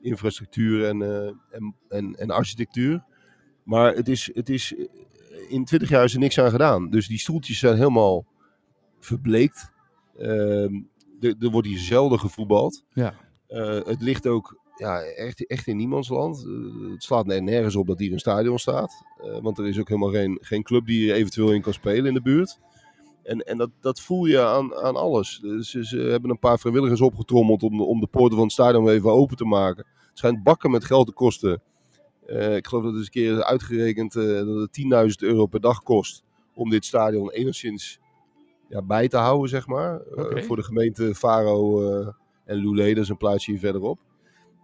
infrastructuur 0.00 0.84
en, 0.88 1.02
en, 1.50 1.76
en, 1.88 2.14
en 2.14 2.30
architectuur. 2.30 3.04
Maar 3.64 3.94
het 3.94 4.08
is, 4.08 4.30
het 4.34 4.48
is 4.48 4.74
in 5.48 5.64
20 5.64 5.88
jaar 5.88 6.04
is 6.04 6.12
er 6.12 6.18
niks 6.18 6.38
aan 6.38 6.50
gedaan. 6.50 6.90
Dus 6.90 7.08
die 7.08 7.18
stoeltjes 7.18 7.58
zijn 7.58 7.76
helemaal 7.76 8.26
verbleekt. 8.98 9.72
Uh, 10.20 10.64
er 11.20 11.50
wordt 11.50 11.68
hier 11.68 11.78
zelden 11.78 12.18
gevoetbald. 12.18 12.84
Ja. 12.92 13.14
Uh, 13.48 13.84
het 13.84 14.02
ligt 14.02 14.26
ook 14.26 14.60
ja, 14.76 15.00
echt, 15.00 15.46
echt 15.46 15.66
in 15.66 15.76
niemands 15.76 16.08
land. 16.08 16.44
Uh, 16.46 16.92
het 16.92 17.02
slaat 17.02 17.26
nergens 17.26 17.76
op 17.76 17.86
dat 17.86 17.98
hier 17.98 18.12
een 18.12 18.18
stadion 18.18 18.58
staat. 18.58 19.02
Uh, 19.24 19.38
want 19.40 19.58
er 19.58 19.66
is 19.66 19.78
ook 19.78 19.88
helemaal 19.88 20.10
geen, 20.10 20.38
geen 20.40 20.62
club 20.62 20.86
die 20.86 20.98
hier 20.98 21.14
eventueel 21.14 21.52
in 21.52 21.62
kan 21.62 21.72
spelen 21.72 22.06
in 22.06 22.14
de 22.14 22.22
buurt. 22.22 22.58
En, 23.22 23.40
en 23.40 23.58
dat, 23.58 23.70
dat 23.80 24.00
voel 24.00 24.24
je 24.24 24.40
aan, 24.40 24.74
aan 24.74 24.96
alles. 24.96 25.38
Dus 25.42 25.70
ze 25.70 25.98
hebben 25.98 26.30
een 26.30 26.38
paar 26.38 26.58
vrijwilligers 26.58 27.00
opgetrommeld 27.00 27.62
om 27.62 27.76
de, 27.76 27.82
om 27.82 28.00
de 28.00 28.06
poorten 28.06 28.34
van 28.34 28.44
het 28.44 28.52
stadion 28.52 28.88
even 28.88 29.10
open 29.10 29.36
te 29.36 29.44
maken. 29.44 29.86
Het 30.08 30.18
schijnt 30.18 30.42
bakken 30.42 30.70
met 30.70 30.84
geld 30.84 31.06
te 31.06 31.12
kosten. 31.12 31.62
Uh, 32.26 32.56
ik 32.56 32.66
geloof 32.66 32.84
dat 32.84 32.92
het 32.92 33.00
eens 33.00 33.10
een 33.14 33.22
keer 33.22 33.44
uitgerekend 33.44 34.12
dat 34.12 34.46
het 34.46 34.80
10.000 35.22 35.28
euro 35.28 35.46
per 35.46 35.60
dag 35.60 35.82
kost 35.82 36.22
om 36.54 36.70
dit 36.70 36.84
stadion 36.84 37.30
enigszins 37.30 37.99
ja, 38.70 38.82
bij 38.82 39.08
te 39.08 39.16
houden, 39.16 39.48
zeg 39.48 39.66
maar. 39.66 40.00
Okay. 40.10 40.40
Uh, 40.40 40.42
voor 40.42 40.56
de 40.56 40.62
gemeente 40.62 41.14
Faro 41.14 41.82
en 42.44 42.62
Loulé, 42.62 42.94
dat 42.94 43.02
is 43.02 43.08
een 43.08 43.16
plaatsje 43.16 43.50
hier 43.50 43.60
verderop. 43.60 43.98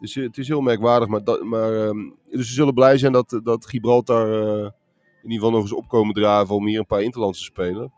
Dus 0.01 0.15
het 0.15 0.39
is 0.39 0.49
heel 0.49 0.61
merkwaardig, 0.61 1.09
maar, 1.09 1.25
dat, 1.25 1.43
maar 1.43 1.73
um, 1.73 2.15
dus 2.31 2.47
ze 2.47 2.53
zullen 2.53 2.75
blij 2.75 2.99
zijn 2.99 3.13
dat, 3.13 3.41
dat 3.43 3.67
Gibraltar 3.67 4.29
in 5.23 5.33
ieder 5.33 5.47
geval 5.47 5.51
nog 5.51 5.61
eens 5.61 5.73
opkomen 5.73 6.15
draven 6.15 6.55
om 6.55 6.67
hier 6.67 6.79
een 6.79 6.87
paar 6.87 7.03
interlands 7.03 7.39
te 7.39 7.45
spelen. 7.45 7.93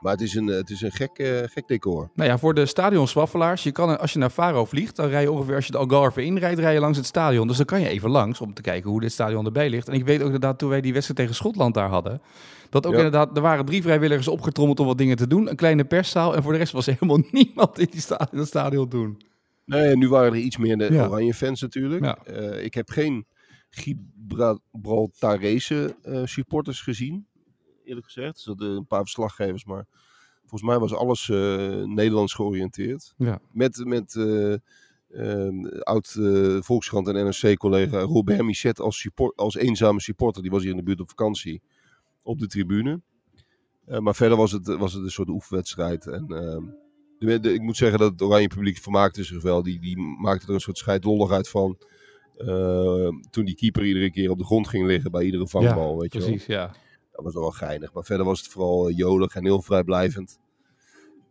Maar 0.00 0.12
het 0.12 0.20
is 0.20 0.34
een, 0.34 0.46
het 0.46 0.70
is 0.70 0.80
een 0.80 0.92
gek, 0.92 1.18
uh, 1.18 1.40
gek 1.44 1.68
decor. 1.68 2.10
Nou 2.14 2.28
ja, 2.28 2.38
voor 2.38 2.54
de 2.54 2.66
stadionswaffelaars, 2.66 3.62
je 3.62 3.72
kan, 3.72 4.00
als 4.00 4.12
je 4.12 4.18
naar 4.18 4.30
Faro 4.30 4.64
vliegt, 4.64 4.96
dan 4.96 5.08
rij 5.08 5.22
je 5.22 5.30
ongeveer, 5.30 5.54
als 5.54 5.66
je 5.66 5.72
de 5.72 5.78
Algarve 5.78 6.22
inrijdt, 6.22 6.60
rij 6.60 6.72
je 6.72 6.80
langs 6.80 6.96
het 6.96 7.06
stadion. 7.06 7.46
Dus 7.46 7.56
dan 7.56 7.66
kan 7.66 7.80
je 7.80 7.88
even 7.88 8.10
langs 8.10 8.40
om 8.40 8.54
te 8.54 8.62
kijken 8.62 8.90
hoe 8.90 9.00
dit 9.00 9.12
stadion 9.12 9.44
erbij 9.44 9.70
ligt. 9.70 9.88
En 9.88 9.94
ik 9.94 10.04
weet 10.04 10.18
ook 10.18 10.24
inderdaad, 10.24 10.58
toen 10.58 10.68
wij 10.68 10.80
die 10.80 10.92
wedstrijd 10.92 11.20
tegen 11.20 11.34
Schotland 11.34 11.74
daar 11.74 11.88
hadden, 11.88 12.20
dat 12.70 12.86
ook 12.86 12.92
ja. 12.92 12.98
inderdaad, 12.98 13.36
er 13.36 13.42
waren 13.42 13.64
drie 13.64 13.82
vrijwilligers 13.82 14.28
opgetrommeld 14.28 14.80
om 14.80 14.86
wat 14.86 14.98
dingen 14.98 15.16
te 15.16 15.26
doen. 15.26 15.48
Een 15.48 15.56
kleine 15.56 15.84
perszaal 15.84 16.36
en 16.36 16.42
voor 16.42 16.52
de 16.52 16.58
rest 16.58 16.72
was 16.72 16.86
er 16.86 16.96
helemaal 17.00 17.24
niemand 17.30 17.78
in, 17.78 17.88
die 17.90 18.00
sta 18.00 18.28
in 18.32 18.38
het 18.38 18.48
stadion 18.48 18.88
doen. 18.88 19.22
Nee, 19.64 19.96
nu 19.96 20.08
waren 20.08 20.32
er 20.32 20.38
iets 20.38 20.56
meer 20.56 20.78
de 20.78 20.92
ja. 20.92 21.06
oranje 21.06 21.34
fans 21.34 21.60
natuurlijk. 21.60 22.04
Ja. 22.04 22.18
Uh, 22.30 22.64
ik 22.64 22.74
heb 22.74 22.90
geen 22.90 23.26
Gibraltarese 23.70 25.96
uh, 26.04 26.20
supporters 26.24 26.80
gezien. 26.80 27.26
Eerlijk 27.88 28.06
gezegd. 28.06 28.36
Er 28.36 28.40
zaten 28.42 28.66
een 28.66 28.86
paar 28.86 29.00
verslaggevers, 29.02 29.64
maar 29.64 29.86
volgens 30.40 30.70
mij 30.70 30.78
was 30.78 30.94
alles 30.94 31.28
eh, 31.28 31.36
Nederlands 31.84 32.34
georiënteerd. 32.34 33.14
Ja. 33.16 33.40
Met, 33.52 33.84
met 33.84 34.14
eh, 34.14 34.52
ehm, 35.10 35.66
oud 35.66 36.14
eh, 36.18 36.56
Volkskrant 36.60 37.08
en 37.08 37.14
NRC-collega 37.24 38.00
Robert 38.00 38.42
Michet 38.42 38.80
als, 38.80 38.98
support, 38.98 39.36
als 39.36 39.54
eenzame 39.56 40.00
supporter. 40.00 40.42
Die 40.42 40.50
was 40.50 40.62
hier 40.62 40.70
in 40.70 40.76
de 40.76 40.82
buurt 40.82 41.00
op 41.00 41.08
vakantie 41.08 41.62
op 42.22 42.38
de 42.38 42.46
tribune. 42.46 43.00
Maar 44.00 44.14
verder 44.14 44.36
was 44.36 44.52
het, 44.52 44.66
was 44.66 44.92
het 44.92 45.02
een 45.02 45.10
soort 45.10 45.28
oefenwedstrijd. 45.28 46.06
En, 46.06 46.26
ehm, 46.28 46.62
de, 47.18 47.40
de- 47.40 47.52
ik 47.52 47.60
moet 47.60 47.76
zeggen 47.76 47.98
dat 47.98 48.12
het 48.12 48.22
Oranje 48.22 48.46
publiek 48.46 48.76
vermaakte 48.78 49.24
zich 49.24 49.42
wel. 49.42 49.62
Die, 49.62 49.80
die 49.80 49.96
maakte 49.98 50.46
er 50.46 50.54
een 50.54 50.60
soort 50.60 50.78
scheidlolligheid 50.78 51.48
van. 51.48 51.78
toen 53.30 53.44
die 53.44 53.54
keeper 53.54 53.84
iedere 53.84 54.10
keer 54.10 54.30
op 54.30 54.38
de 54.38 54.44
grond 54.44 54.68
ging 54.68 54.86
liggen 54.86 55.10
bij 55.10 55.24
iedere 55.24 55.48
vangbal. 55.48 55.98
weet 55.98 56.12
je 56.12 56.18
wel. 56.18 56.28
Precies, 56.28 56.46
ja. 56.46 56.74
Dat 57.24 57.32
was 57.32 57.42
wel 57.42 57.50
geinig. 57.50 57.92
Maar 57.92 58.04
verder 58.04 58.26
was 58.26 58.38
het 58.38 58.48
vooral 58.48 58.88
eh, 58.88 58.96
jolig 58.96 59.34
en 59.34 59.44
heel 59.44 59.62
vrijblijvend. 59.62 60.38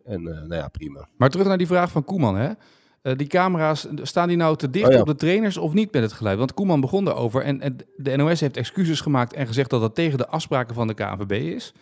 En 0.06 0.28
eh, 0.28 0.34
nou 0.34 0.56
ja, 0.56 0.68
prima. 0.68 1.08
Maar 1.18 1.30
terug 1.30 1.48
naar 1.48 1.58
die 1.58 1.68
vraag 1.68 1.92
van 1.92 2.04
Koeman, 2.04 2.36
hè? 2.36 2.52
Eh, 3.02 3.16
die 3.16 3.28
camera's, 3.28 3.88
staan 4.02 4.28
die 4.28 4.38
nou 4.38 4.56
te 4.56 4.70
dicht 4.70 4.88
Oh 4.88 4.94
ja. 4.94 5.00
op 5.00 5.06
de 5.06 5.16
trainers 5.16 5.58
of 5.58 5.74
niet 5.74 5.92
met 5.92 6.02
het 6.02 6.14
geluid? 6.14 6.38
Want 6.38 6.54
Koeman 6.54 6.82
begon 6.82 7.06
daarover 7.06 7.42
en, 7.42 7.62
en 7.62 7.78
de 7.96 8.16
NOS 8.16 8.40
heeft 8.40 8.58
excuses 8.58 9.02
gemaakt 9.02 9.34
en 9.34 9.48
gezegd 9.48 9.70
dat 9.70 9.82
dat 9.82 9.96
tegen 9.96 10.18
de 10.18 10.28
afspraken 10.28 10.76
van 10.76 10.88
de 10.88 10.94
KNVB 10.94 11.32
is. 11.32 11.74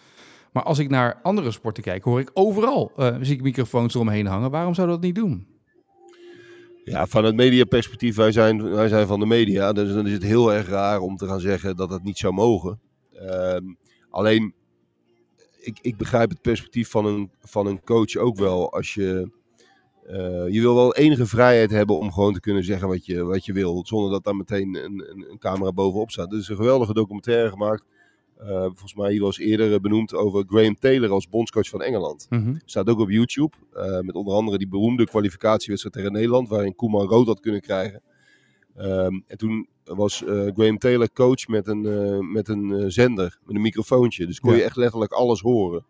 Maar 0.52 0.64
als 0.64 0.80
ik 0.80 0.90
naar 0.90 1.20
andere 1.22 1.52
sporten 1.52 1.84
kijk, 1.84 2.04
hoor 2.04 2.20
ik 2.20 2.32
overal 2.34 2.92
eh, 2.96 3.16
zie 3.22 3.36
ik 3.36 3.42
microfoons 3.42 3.94
eromheen 3.94 4.26
hangen. 4.26 4.52
Waarom 4.52 4.74
zou 4.74 4.88
dat 4.88 5.02
niet 5.02 5.16
doen? 5.16 5.48
Ja, 6.84 7.06
vanuit 7.08 7.36
mediaperspectief, 7.36 8.16
wij 8.16 8.32
zijn, 8.32 8.70
wij 8.72 8.88
zijn 8.88 9.08
van 9.08 9.20
de 9.20 9.26
media. 9.26 9.74
Dus 9.74 9.94
dan 9.94 10.08
is 10.08 10.14
het 10.14 10.24
heel 10.24 10.54
erg 10.54 10.68
raar 10.70 11.00
om 11.00 11.16
te 11.16 11.28
gaan 11.28 11.40
zeggen 11.40 11.76
dat 11.76 11.90
dat 11.90 12.04
niet 12.04 12.18
zou 12.18 12.34
mogen. 12.34 12.80
Ehm, 13.14 13.64
alleen, 14.15 14.53
ik, 15.60 15.77
ik 15.81 15.98
begrijp 15.98 16.29
het 16.29 16.41
perspectief 16.41 16.89
van 16.89 17.05
een, 17.05 17.31
van 17.39 17.67
een 17.67 17.84
coach 17.84 18.15
ook 18.15 18.38
wel. 18.38 18.72
Als 18.72 18.93
je, 18.93 19.29
eh, 20.07 20.48
je 20.53 20.62
wil 20.62 20.75
wel 20.75 20.95
enige 20.95 21.25
vrijheid 21.25 21.72
hebben 21.72 21.98
om 21.98 22.12
gewoon 22.12 22.34
te 22.34 22.39
kunnen 22.39 22.63
zeggen 22.63 22.88
wat 22.88 23.05
je, 23.05 23.24
wat 23.24 23.45
je 23.45 23.53
wil. 23.53 23.86
Zonder 23.86 24.12
dat 24.12 24.24
daar 24.24 24.36
meteen 24.36 24.75
een, 24.75 25.10
een, 25.10 25.25
een 25.31 25.38
camera 25.39 25.72
bovenop 25.72 26.12
staat. 26.12 26.31
Er 26.31 26.38
is 26.38 26.48
een 26.48 26.55
geweldige 26.55 26.93
documentaire 26.93 27.50
gemaakt. 27.50 27.84
eh, 28.38 28.62
volgens 28.62 28.95
mij 28.95 29.12
hier 29.12 29.22
was 29.22 29.38
eerder 29.38 29.81
benoemd 29.81 30.13
over 30.13 30.43
Graham 30.48 30.75
Taylor 30.79 31.10
als 31.12 31.29
bondscoach 31.29 31.69
van 31.69 31.81
Engeland. 31.81 32.27
Staat 32.65 32.89
ook 32.89 33.00
op 33.00 33.10
YouTube. 33.10 33.55
eh, 33.74 34.00
met 34.00 34.15
onder 34.15 34.34
andere 34.34 34.57
die 34.57 34.67
beroemde 34.67 35.05
kwalificatiewedstrijd 35.05 35.95
tegen 35.95 36.12
Nederland. 36.12 36.50
Waarin 36.50 36.75
Koeman 36.75 37.07
rood 37.07 37.27
had 37.27 37.39
kunnen 37.39 37.62
krijgen. 37.62 38.01
Ehm, 38.75 39.20
en 39.27 39.38
toen 39.38 39.67
was 39.84 40.24
eh, 40.24 40.48
Graham 40.53 40.77
Taylor 40.77 41.12
coach 41.13 41.48
met 41.48 41.67
een, 41.67 41.86
eh, 41.86 42.20
met 42.20 42.48
een 42.48 42.72
eh, 42.72 42.86
zender. 42.88 43.38
Met 43.46 43.55
een 43.55 43.62
microfoontje. 43.62 44.25
Dus 44.25 44.39
kon 44.39 44.55
je 44.55 44.63
echt 44.63 44.75
letterlijk 44.75 45.12
alles 45.12 45.41
horen. 45.41 45.86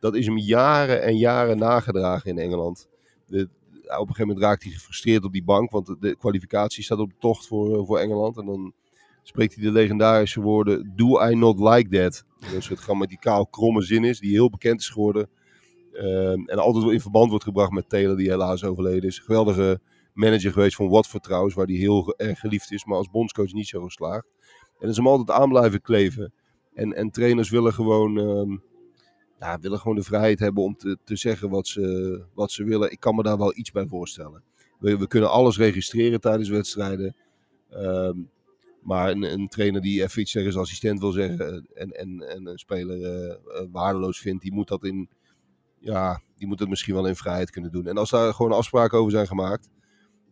Dat 0.00 0.14
is 0.14 0.26
hem 0.26 0.38
jaren 0.38 1.02
en 1.02 1.16
jaren 1.16 1.58
nagedragen 1.58 2.30
in 2.30 2.38
Engeland. 2.38 2.88
De, 3.26 3.48
op 3.82 3.88
een 3.88 3.98
gegeven 3.98 4.26
moment 4.26 4.44
raakt 4.44 4.62
hij 4.62 4.72
gefrustreerd 4.72 5.24
op 5.24 5.32
die 5.32 5.44
bank. 5.44 5.70
Want 5.70 5.94
de, 6.00 6.16
kwalificatie 6.16 6.84
staat 6.84 6.98
op 6.98 7.10
de 7.10 7.16
tocht 7.18 7.46
voor, 7.46 7.86
voor 7.86 7.98
Engeland. 7.98 8.36
En 8.36 8.46
dan 8.46 8.72
spreekt 9.22 9.54
hij 9.54 9.64
de 9.64 9.72
legendarische 9.72 10.40
woorden: 10.40 10.92
Do 10.96 11.28
I 11.28 11.34
not 11.34 11.58
like 11.58 11.88
that? 11.88 12.24
Dat 12.40 12.52
een 12.52 12.62
soort 12.62 12.80
grammaticaal 12.80 13.46
kromme 13.46 13.82
zin 13.82 14.04
is, 14.04 14.20
die 14.20 14.30
heel 14.30 14.50
bekend 14.50 14.80
is 14.80 14.88
geworden. 14.88 15.28
Ehm, 15.92 16.40
en 16.46 16.58
altijd 16.58 16.92
in 16.92 17.00
verband 17.00 17.28
wordt 17.28 17.44
gebracht 17.44 17.72
met 17.72 17.88
Taylor, 17.88 18.16
die 18.16 18.30
helaas 18.30 18.64
overleden 18.64 19.08
is. 19.08 19.18
Geweldige 19.18 19.80
manager 20.12 20.52
geweest 20.52 20.76
van 20.76 20.88
Watford 20.88 21.22
trouwens, 21.22 21.54
waar 21.54 21.66
hij 21.66 21.74
heel 21.74 22.14
erg 22.16 22.38
geliefd 22.38 22.72
is, 22.72 22.84
maar 22.84 22.96
als 22.96 23.10
bondscoach 23.10 23.52
niet 23.52 23.68
zo 23.68 23.82
geslaagd. 23.82 24.26
En 24.78 24.88
is 24.88 24.96
hem 24.96 25.06
altijd 25.06 25.38
aan 25.38 25.48
blijven 25.48 25.80
kleven. 25.80 26.32
En, 26.74 26.92
en 26.92 27.10
trainers 27.10 27.50
willen 27.50 27.72
gewoon, 27.72 28.18
ehm, 28.18 28.56
ja, 29.38 29.58
willen 29.58 29.78
gewoon 29.78 29.96
de 29.96 30.02
vrijheid 30.02 30.38
hebben 30.38 30.62
om 30.62 30.76
te, 30.76 30.98
te 31.04 31.16
zeggen 31.16 31.50
wat 31.50 31.66
ze, 31.66 32.24
wat 32.34 32.50
ze 32.50 32.64
willen. 32.64 32.90
Ik 32.90 33.00
kan 33.00 33.14
me 33.14 33.22
daar 33.22 33.38
wel 33.38 33.56
iets 33.56 33.70
bij 33.70 33.86
voorstellen. 33.86 34.42
We, 34.78 34.98
we 34.98 35.06
kunnen 35.06 35.30
alles 35.30 35.56
registreren 35.56 36.20
tijdens 36.20 36.48
wedstrijden. 36.48 37.16
Ehm, 37.70 38.18
maar 38.82 39.10
een, 39.10 39.22
een 39.22 39.48
trainer 39.48 39.80
die 39.80 40.02
even 40.02 40.20
iets 40.20 40.32
tegen 40.32 40.52
zijn 40.52 40.64
assistent 40.64 41.00
wil 41.00 41.12
zeggen 41.12 41.38
eh, 41.38 41.82
en, 41.82 41.90
en, 41.90 42.28
en 42.28 42.46
een 42.46 42.58
speler 42.58 43.02
eh, 43.02 43.36
waardeloos 43.72 44.18
vindt, 44.20 44.42
die 44.42 44.52
moet 44.52 44.68
dat 44.68 44.84
in, 44.84 45.08
ja, 45.78 46.22
die 46.36 46.46
moet 46.46 46.58
het 46.58 46.68
misschien 46.68 46.94
wel 46.94 47.06
in 47.06 47.16
vrijheid 47.16 47.50
kunnen 47.50 47.72
doen. 47.72 47.86
En 47.86 47.96
als 47.96 48.10
daar 48.10 48.34
gewoon 48.34 48.52
afspraken 48.52 48.98
over 48.98 49.12
zijn 49.12 49.26
gemaakt, 49.26 49.68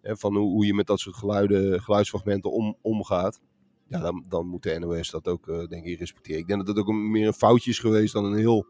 hè, 0.02 0.16
van 0.16 0.36
hoe, 0.36 0.50
hoe 0.50 0.66
je 0.66 0.74
met 0.74 0.86
dat 0.86 1.00
soort 1.00 1.16
geluiden, 1.16 1.82
geluidsfragmenten 1.82 2.52
om, 2.52 2.76
omgaat, 2.82 3.40
ja, 3.90 4.00
dan, 4.00 4.24
dan 4.28 4.46
moet 4.46 4.62
de 4.62 4.78
NOS 4.78 5.10
dat 5.10 5.28
ook, 5.28 5.48
eh, 5.48 5.66
denk 5.68 5.84
ik, 5.84 5.98
respecteren. 5.98 6.40
Ik 6.40 6.46
denk 6.46 6.58
dat 6.58 6.68
het 6.68 6.78
ook 6.78 6.88
een, 6.88 7.10
meer 7.10 7.26
een 7.26 7.32
foutje 7.32 7.70
is 7.70 7.78
geweest 7.78 8.12
dan 8.12 8.24
een 8.24 8.38
heel 8.38 8.66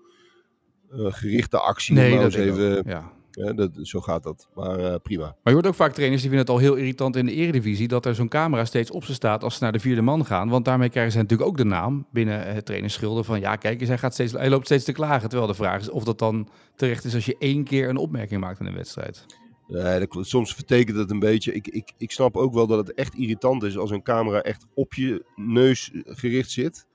eh, 0.91 1.07
gerichte 1.13 1.59
actie. 1.59 1.95
Nee, 1.95 2.11
nou 2.11 2.23
dat 2.23 2.35
even, 2.35 2.79
ook, 2.79 2.87
ja. 2.87 3.53
dat, 3.53 3.71
zo 3.83 4.01
gaat 4.01 4.23
dat. 4.23 4.49
Maar 4.55 4.79
eh, 4.79 4.95
prima. 5.03 5.25
Maar 5.25 5.37
je 5.43 5.53
hoort 5.53 5.67
ook 5.67 5.75
vaak 5.75 5.93
trainers 5.93 6.21
die 6.23 6.31
vinden 6.31 6.47
het 6.47 6.57
al 6.57 6.63
heel 6.63 6.75
irritant 6.75 7.17
in 7.17 7.27
de 7.27 7.33
eredivisie 7.33 7.89
dat 7.89 8.07
er 8.07 8.15
zo'n 8.15 8.29
camera 8.29 8.65
steeds 8.65 8.91
op 8.91 9.05
ze 9.05 9.15
staat 9.15 9.45
als 9.45 9.55
ze 9.55 9.63
naar 9.63 9.73
de 9.73 9.81
vierde 9.81 10.03
man 10.03 10.27
gaan. 10.27 10.49
Want 10.49 10.65
daarmee 10.65 10.89
krijgen 10.89 11.13
ze 11.13 11.19
natuurlijk 11.19 11.49
ook 11.49 11.57
de 11.57 11.65
naam 11.65 12.07
binnen 12.13 12.55
het 12.55 12.67
trainerschilder 12.67 13.25
van 13.25 13.41
ja, 13.41 13.57
kijk 13.57 13.81
eens, 13.81 13.89
hij, 13.89 13.99
gaat 13.99 14.13
steeds, 14.13 14.33
hij 14.33 14.51
loopt 14.51 14.65
steeds 14.65 14.85
te 14.85 14.93
klagen. 14.93 15.29
Terwijl 15.29 15.51
de 15.51 15.57
vraag 15.57 15.81
is 15.81 15.91
of 15.91 16.05
dat 16.05 16.19
dan 16.19 16.49
terecht 16.77 17.05
is 17.05 17.15
als 17.15 17.27
je 17.27 17.37
één 17.39 17.65
keer 17.65 17.89
een 17.89 17.97
opmerking 17.97 18.41
maakt 18.41 18.61
in 18.61 18.67
een 18.67 18.75
wedstrijd. 18.75 19.27
Nee, 19.71 19.99
dat. 19.99 20.27
Soms 20.27 20.55
vertekent 20.55 20.97
het 20.97 21.11
een 21.11 21.19
beetje. 21.19 21.53
Ik, 21.53 21.69
ik, 21.69 21.93
ik 21.99 22.11
snap 22.11 22.37
ook 22.37 22.55
wel 22.55 22.67
dat 22.67 22.87
het 22.87 22.95
echt 22.97 23.15
irritant 23.15 23.63
is 23.63 23.79
als 23.79 23.91
een 23.91 24.03
camera 24.03 24.41
echt 24.43 24.67
op 24.75 24.95
je 24.95 25.25
neus 25.37 25.91
gericht 26.05 26.51
zit. 26.51 26.87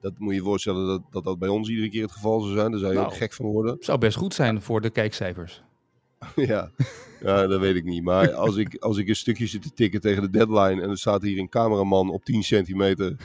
Dat 0.00 0.18
moet 0.18 0.30
je 0.30 0.38
je 0.38 0.44
voorstellen 0.44 0.86
dat, 0.86 1.02
dat 1.10 1.24
dat 1.24 1.38
bij 1.38 1.48
ons 1.48 1.68
iedere 1.68 1.88
keer 1.90 2.02
het 2.02 2.12
geval 2.12 2.40
zou 2.40 2.54
zijn. 2.54 2.70
Daar 2.70 2.80
zou 2.80 2.92
je 2.92 2.98
Nou. 2.98 3.10
ook 3.10 3.16
gek 3.16 3.32
van 3.32 3.46
worden. 3.46 3.76
Zou 3.80 3.98
best 3.98 4.16
goed 4.16 4.34
zijn 4.34 4.62
voor 4.62 4.80
de 4.80 4.90
kijkcijfers. 4.90 5.62
ja. 6.36 6.70
ja, 7.20 7.46
dat 7.46 7.60
weet 7.60 7.76
ik 7.76 7.84
niet. 7.84 8.02
Maar 8.02 8.32
als 8.32 8.56
ik, 8.56 8.76
als 8.76 8.96
ik 8.98 9.08
een 9.08 9.16
stukje 9.16 9.46
zit 9.46 9.62
te 9.62 9.72
tikken 9.72 10.00
tegen 10.00 10.22
de 10.22 10.30
deadline 10.30 10.82
en 10.82 10.90
er 10.90 10.98
staat 10.98 11.22
hier 11.22 11.38
een 11.38 11.48
cameraman 11.48 12.10
op 12.10 12.24
10 12.24 12.42
centimeter 12.42 13.16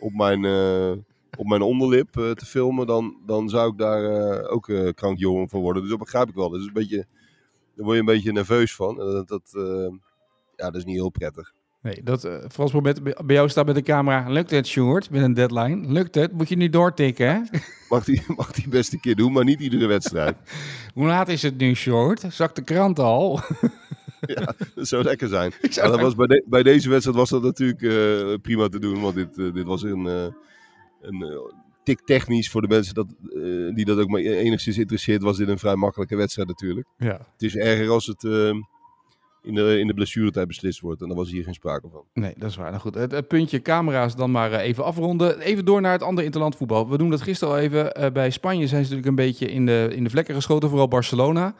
op 0.00 0.12
mijn, 0.12 0.44
eh, 0.44 0.92
op 1.36 1.46
mijn 1.46 1.62
onderlip 1.62 2.16
eh, 2.16 2.30
te 2.30 2.46
filmen, 2.46 2.86
dan, 2.86 3.16
dan 3.26 3.48
zou 3.48 3.72
ik 3.72 3.78
daar 3.78 4.04
eh, 4.04 4.52
ook 4.52 4.68
eh 4.68 4.88
krankjongen 4.94 5.48
van 5.48 5.60
worden. 5.60 5.82
Dus 5.82 5.90
dat 5.90 6.00
begrijp 6.00 6.28
ik 6.28 6.34
wel. 6.34 6.50
Dat 6.50 6.60
is 6.60 6.66
een 6.66 6.72
beetje, 6.72 7.06
daar 7.82 7.92
word 7.92 7.94
je 7.94 8.00
een 8.12 8.16
beetje 8.16 8.32
nerveus 8.32 8.74
van. 8.74 9.00
En 9.00 9.06
dat, 9.06 9.28
dat, 9.28 9.42
eh, 9.52 9.92
ja, 10.56 10.64
dat 10.70 10.74
is 10.74 10.84
niet 10.84 10.96
heel 10.96 11.10
prettig. 11.10 11.52
Nee, 11.82 12.02
dat, 12.02 12.20
vooral 12.20 12.48
als 12.56 12.72
moment 12.72 13.02
bij 13.02 13.36
jou 13.36 13.48
staat 13.48 13.66
met 13.66 13.74
de 13.74 13.82
camera. 13.82 14.28
Lukt 14.28 14.50
het, 14.50 14.66
Sjoerd, 14.66 15.10
met 15.10 15.22
een 15.22 15.34
deadline? 15.34 15.92
Lukt 15.92 16.14
het? 16.14 16.32
Moet 16.32 16.48
je 16.48 16.56
nu 16.56 16.68
doortikken, 16.68 17.26
hè? 17.26 17.58
Mag 17.88 18.04
die, 18.04 18.22
mag 18.36 18.52
die 18.52 18.68
best 18.68 18.92
een 18.92 19.00
keer 19.00 19.14
doen, 19.16 19.32
maar 19.32 19.44
niet 19.44 19.60
iedere 19.60 19.86
wedstrijd. 19.86 20.36
Hoe 20.94 21.06
laat 21.06 21.28
is 21.28 21.42
het 21.42 21.58
nu, 21.58 21.74
Sjoerd? 21.74 22.24
Zakt 22.28 22.56
de 22.56 22.62
krant 22.62 22.98
al? 22.98 23.40
Dat 24.74 24.88
zou 24.88 25.02
lekker 25.02 25.28
zijn. 25.28 25.52
Zou 25.60 25.86
Ja, 25.86 25.92
dat 25.92 26.00
was 26.00 26.14
bij, 26.14 26.26
de- 26.26 26.44
bij 26.46 26.62
deze 26.62 26.88
wedstrijd 26.88 27.16
was 27.16 27.30
dat 27.30 27.42
natuurlijk 27.42 27.82
eh, 27.82 28.34
prima 28.42 28.68
te 28.68 28.78
doen. 28.78 29.00
Want 29.00 29.14
dit, 29.14 29.34
dit 29.34 29.64
was 29.64 29.82
een, 29.82 30.04
een 31.00 31.52
eh, 31.82 31.94
tik 31.94 32.00
technisch 32.04 32.50
voor 32.50 32.60
de 32.62 32.68
mensen 32.68 32.94
dat, 32.94 33.06
eh, 33.06 33.74
die 33.74 33.84
dat 33.84 33.98
ook 33.98 34.08
maar 34.08 34.20
enigszins 34.20 34.78
interesseert. 34.78 35.22
Was 35.22 35.36
dit 35.36 35.48
een 35.48 35.58
vrij 35.58 35.76
makkelijke 35.76 36.16
wedstrijd 36.16 36.48
natuurlijk. 36.48 36.86
Ja. 36.96 37.18
Het 37.32 37.42
is 37.42 37.56
erger 37.56 37.88
als 37.88 38.06
het 38.06 38.24
eh, 38.24 38.52
in, 39.42 39.54
de, 39.54 39.78
in 39.78 39.86
de 39.86 39.94
blessuretijd 39.94 40.46
beslist 40.46 40.80
wordt. 40.80 41.00
En 41.00 41.08
daar 41.08 41.16
was 41.16 41.30
hier 41.30 41.44
geen 41.44 41.54
sprake 41.54 41.88
van. 41.92 42.04
Nee, 42.14 42.34
dat 42.36 42.50
is 42.50 42.56
waar. 42.56 42.70
Nou 42.70 42.80
goed, 42.80 42.94
het, 42.94 43.12
het 43.12 43.28
puntje 43.28 43.62
camera's 43.62 44.16
dan 44.16 44.30
maar 44.30 44.52
eh, 44.52 44.66
even 44.66 44.84
afronden. 44.84 45.40
Even 45.40 45.64
door 45.64 45.80
naar 45.80 45.92
het 45.92 46.02
andere 46.02 46.24
interland 46.26 46.56
voetbal. 46.56 46.88
We 46.88 46.98
doen 46.98 47.10
dat 47.10 47.22
gisteren 47.22 47.54
al 47.54 47.60
even. 47.60 47.94
Eh, 47.94 48.12
bij 48.12 48.30
Spanje 48.30 48.66
zijn 48.66 48.84
ze 48.84 48.94
natuurlijk 48.94 49.06
een 49.06 49.26
beetje 49.26 49.46
in 49.46 49.66
de, 49.66 49.90
in 49.94 50.04
de 50.04 50.10
vlekken 50.10 50.34
geschoten. 50.34 50.68
Vooral 50.68 50.88
Barcelona. 50.88 51.54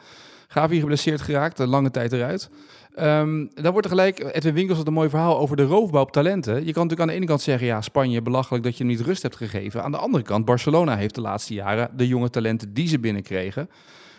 Gavi 0.53 0.81
geblesseerd 0.81 1.21
geraakt, 1.21 1.59
een 1.59 1.69
lange 1.69 1.91
tijd 1.91 2.13
eruit. 2.13 2.51
Dan 3.55 3.73
wordt 3.73 3.85
er 3.85 3.91
gelijk, 3.91 4.19
Edwin 4.35 4.55
Winkels 4.55 4.79
had 4.79 4.87
een 4.87 4.93
mooi 4.93 5.09
verhaal 5.09 5.39
over 5.39 5.57
de 5.57 5.63
roofbouw 5.65 6.03
op 6.03 6.13
talenten. 6.13 6.55
Je 6.55 6.73
kan 6.73 6.83
natuurlijk 6.83 7.01
aan 7.01 7.07
de 7.07 7.13
ene 7.13 7.27
kant 7.27 7.41
zeggen, 7.41 7.67
ja, 7.67 7.81
Spanje, 7.81 8.23
belachelijk 8.23 8.65
dat 8.65 8.77
je 8.77 8.85
hem 8.85 8.93
niet 8.93 9.03
rust 9.07 9.23
hebt 9.23 9.37
gegeven. 9.37 9.83
Aan 9.83 9.91
de 9.91 9.99
andere 9.99 10.25
kant, 10.25 10.45
Barcelona 10.45 10.97
heeft 10.97 11.15
de 11.15 11.21
laatste 11.21 11.55
jaren 11.55 11.91
de 11.97 12.07
jonge 12.09 12.31
talenten 12.31 12.73
die 12.75 12.89
ze 12.89 12.99
binnenkregen... 12.99 13.71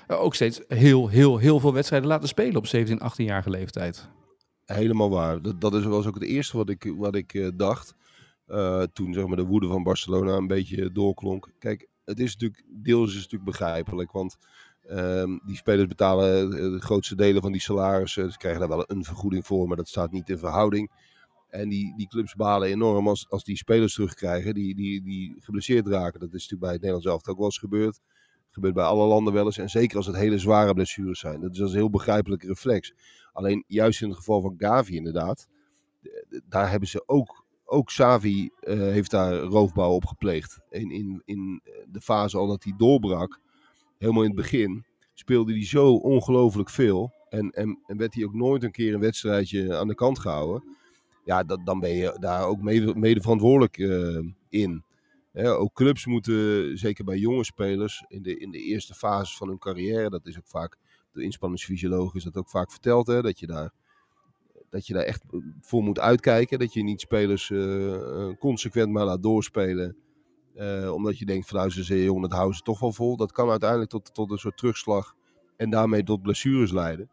eh, 0.08 0.22
ook 0.22 0.36
steeds 0.36 0.62
heel, 0.68 1.08
heel, 1.08 1.38
heel 1.38 1.60
veel 1.60 1.74
wedstrijden 1.74 2.10
laten 2.10 2.28
spelen 2.28 2.56
op 2.56 2.68
17, 2.68 3.00
18-jarige 3.00 3.50
leeftijd. 3.50 4.10
Helemaal 4.66 5.10
waar. 5.10 5.42
Dat, 5.42 5.62
dat 5.62 5.74
is, 5.74 5.84
was 5.84 6.08
ook 6.08 6.14
het 6.16 6.24
eerste 6.24 6.58
wat 6.58 6.70
ik, 6.70 6.94
wat 6.98 7.16
ik 7.16 7.34
eh, 7.34 7.48
dacht. 7.56 7.96
eh, 8.46 8.82
toen 8.94 9.14
zeg 9.14 9.26
maar, 9.28 9.38
de 9.38 9.46
woede 9.46 9.68
van 9.68 9.84
Barcelona 9.84 10.32
een 10.36 10.48
beetje 10.48 10.92
doorklonk. 10.92 11.50
Kijk, 11.60 11.88
het 12.06 12.20
is 12.20 12.32
natuurlijk, 12.34 12.64
deels 12.84 13.08
is 13.10 13.22
het 13.22 13.32
natuurlijk 13.32 13.58
begrijpelijk. 13.58 14.12
Want 14.12 14.38
ehm, 14.98 15.38
die 15.46 15.56
spelers 15.56 15.88
betalen 15.88 16.54
eh, 16.54 16.60
de 16.60 16.82
grootste 16.82 17.16
delen 17.16 17.42
van 17.42 17.52
die 17.52 17.62
salarissen. 17.62 18.32
Ze 18.32 18.38
krijgen 18.38 18.60
daar 18.60 18.70
wel 18.70 18.84
een 18.88 19.04
vergoeding 19.04 19.46
voor, 19.46 19.68
maar 19.68 19.78
dat 19.78 19.88
staat 19.88 20.12
niet 20.12 20.30
in 20.30 20.38
verhouding. 20.38 20.92
En 21.50 21.70
die, 21.70 21.94
die 21.98 22.08
clubs 22.08 22.36
balen 22.36 22.68
enorm 22.68 23.08
als, 23.08 23.30
als 23.30 23.44
die 23.44 23.58
spelers 23.58 23.94
terugkrijgen 23.94 24.54
die, 24.54 24.76
die, 24.76 25.04
die 25.04 25.36
geblesseerd 25.40 25.88
raken. 25.88 26.20
Dat 26.20 26.34
is 26.34 26.34
natuurlijk 26.34 26.62
bij 26.62 26.72
het 26.72 26.82
Nederlands 26.82 27.08
zelf 27.08 27.28
ook 27.28 27.38
wel 27.38 27.46
eens 27.46 27.58
gebeurd. 27.58 28.00
gebeurt 28.50 28.74
bij 28.74 28.84
alle 28.84 29.08
landen 29.08 29.34
wel 29.34 29.46
eens. 29.46 29.58
En 29.58 29.70
zeker 29.70 29.98
als 29.98 30.06
het 30.06 30.16
hele 30.16 30.38
zware 30.38 30.74
blessures 30.74 31.20
zijn. 31.20 31.42
Dat 31.42 31.52
is 31.52 31.60
een 31.60 31.70
heel 31.70 31.90
begrijpelijke 31.90 32.48
reflex. 32.48 32.94
Alleen 33.34 33.64
juist 33.68 34.02
in 34.02 34.08
het 34.08 34.18
geval 34.18 34.42
van 34.42 34.54
Gavi 34.58 34.96
inderdaad, 34.96 35.48
daar 36.48 36.70
hebben 36.70 36.90
ze 36.90 37.04
ook, 37.06 37.46
ook 37.66 37.90
Savi 37.90 38.50
eh, 38.60 38.78
heeft 38.78 39.12
daar 39.12 39.34
roofbouw 39.34 39.92
op 39.92 40.06
gepleegd. 40.06 40.60
In, 40.70 40.92
in, 40.92 41.22
in 41.26 41.62
de 41.88 42.02
fase 42.02 42.38
al 42.38 42.48
dat 42.48 42.64
hij 42.64 42.74
doorbrak, 42.78 43.40
helemaal 44.04 44.24
in 44.24 44.30
het 44.30 44.42
begin, 44.42 44.86
speelde 45.14 45.52
hij 45.54 45.66
zo 45.66 45.96
ongelooflijk 45.96 46.70
veel. 46.70 47.14
En, 47.30 47.50
en, 47.50 47.80
en 47.86 47.98
werd 47.98 48.14
hij 48.14 48.24
ook 48.24 48.34
nooit 48.34 48.64
een 48.64 48.72
keer 48.72 48.94
een 48.94 49.00
wedstrijdje 49.00 49.78
aan 49.78 49.88
de 49.88 49.96
kant 49.96 50.20
gehouden. 50.20 50.64
Ja, 51.26 51.44
dat, 51.44 51.60
dan 51.66 51.80
ben 51.80 51.96
je 51.96 52.18
daar 52.20 52.46
ook 52.46 52.62
mede, 52.62 53.22
verantwoordelijk 53.22 53.78
eh, 53.78 54.20
in. 54.50 54.84
Ook 55.34 55.74
clubs 55.74 56.06
moeten, 56.06 56.78
zeker 56.78 57.04
bij 57.04 57.18
jonge 57.18 57.44
spelers, 57.44 58.06
in 58.08 58.22
de, 58.22 58.38
in 58.38 58.52
de 58.52 58.60
eerste 58.60 58.94
fase 58.94 59.38
van 59.38 59.48
hun 59.48 59.58
carrière, 59.58 60.10
dat 60.10 60.26
is 60.26 60.38
ook 60.38 60.48
vaak, 60.48 60.78
de 61.14 61.24
inspanningsfysioloog 61.24 62.16
is 62.16 62.24
dat 62.24 62.38
ook 62.38 62.50
vaak 62.50 62.72
verteld, 62.72 63.08
hè, 63.08 63.22
dat 63.22 63.40
je 63.40 63.48
daar 63.48 63.72
dat 64.70 64.88
je 64.88 64.94
daar 64.94 65.04
echt 65.04 65.24
voor 65.62 65.84
moet 65.84 66.00
uitkijken. 66.00 66.60
Dat 66.60 66.74
je 66.74 66.84
niet 66.84 67.02
spelers 67.02 67.50
uh, 67.50 68.30
consequent 68.40 68.92
maar 68.92 69.06
laat 69.06 69.24
doorspelen. 69.24 69.96
Uh, 70.56 70.94
omdat 70.94 71.18
je 71.18 71.26
denkt 71.26 71.48
van 71.48 71.58
nou 71.58 71.70
ze 71.70 71.84
zijn 71.84 72.00
jong, 72.00 72.22
dat 72.22 72.32
houden 72.32 72.56
ze 72.56 72.62
toch 72.62 72.80
wel 72.80 72.94
vol. 72.94 73.18
Dat 73.18 73.32
kan 73.32 73.50
uiteindelijk 73.50 73.90
tot, 73.90 74.14
tot 74.14 74.32
een 74.32 74.38
soort 74.38 74.58
terugslag 74.58 75.16
en 75.58 75.70
daarmee 75.70 76.04
tot 76.04 76.22
blessures 76.22 76.72
leiden. 76.72 77.10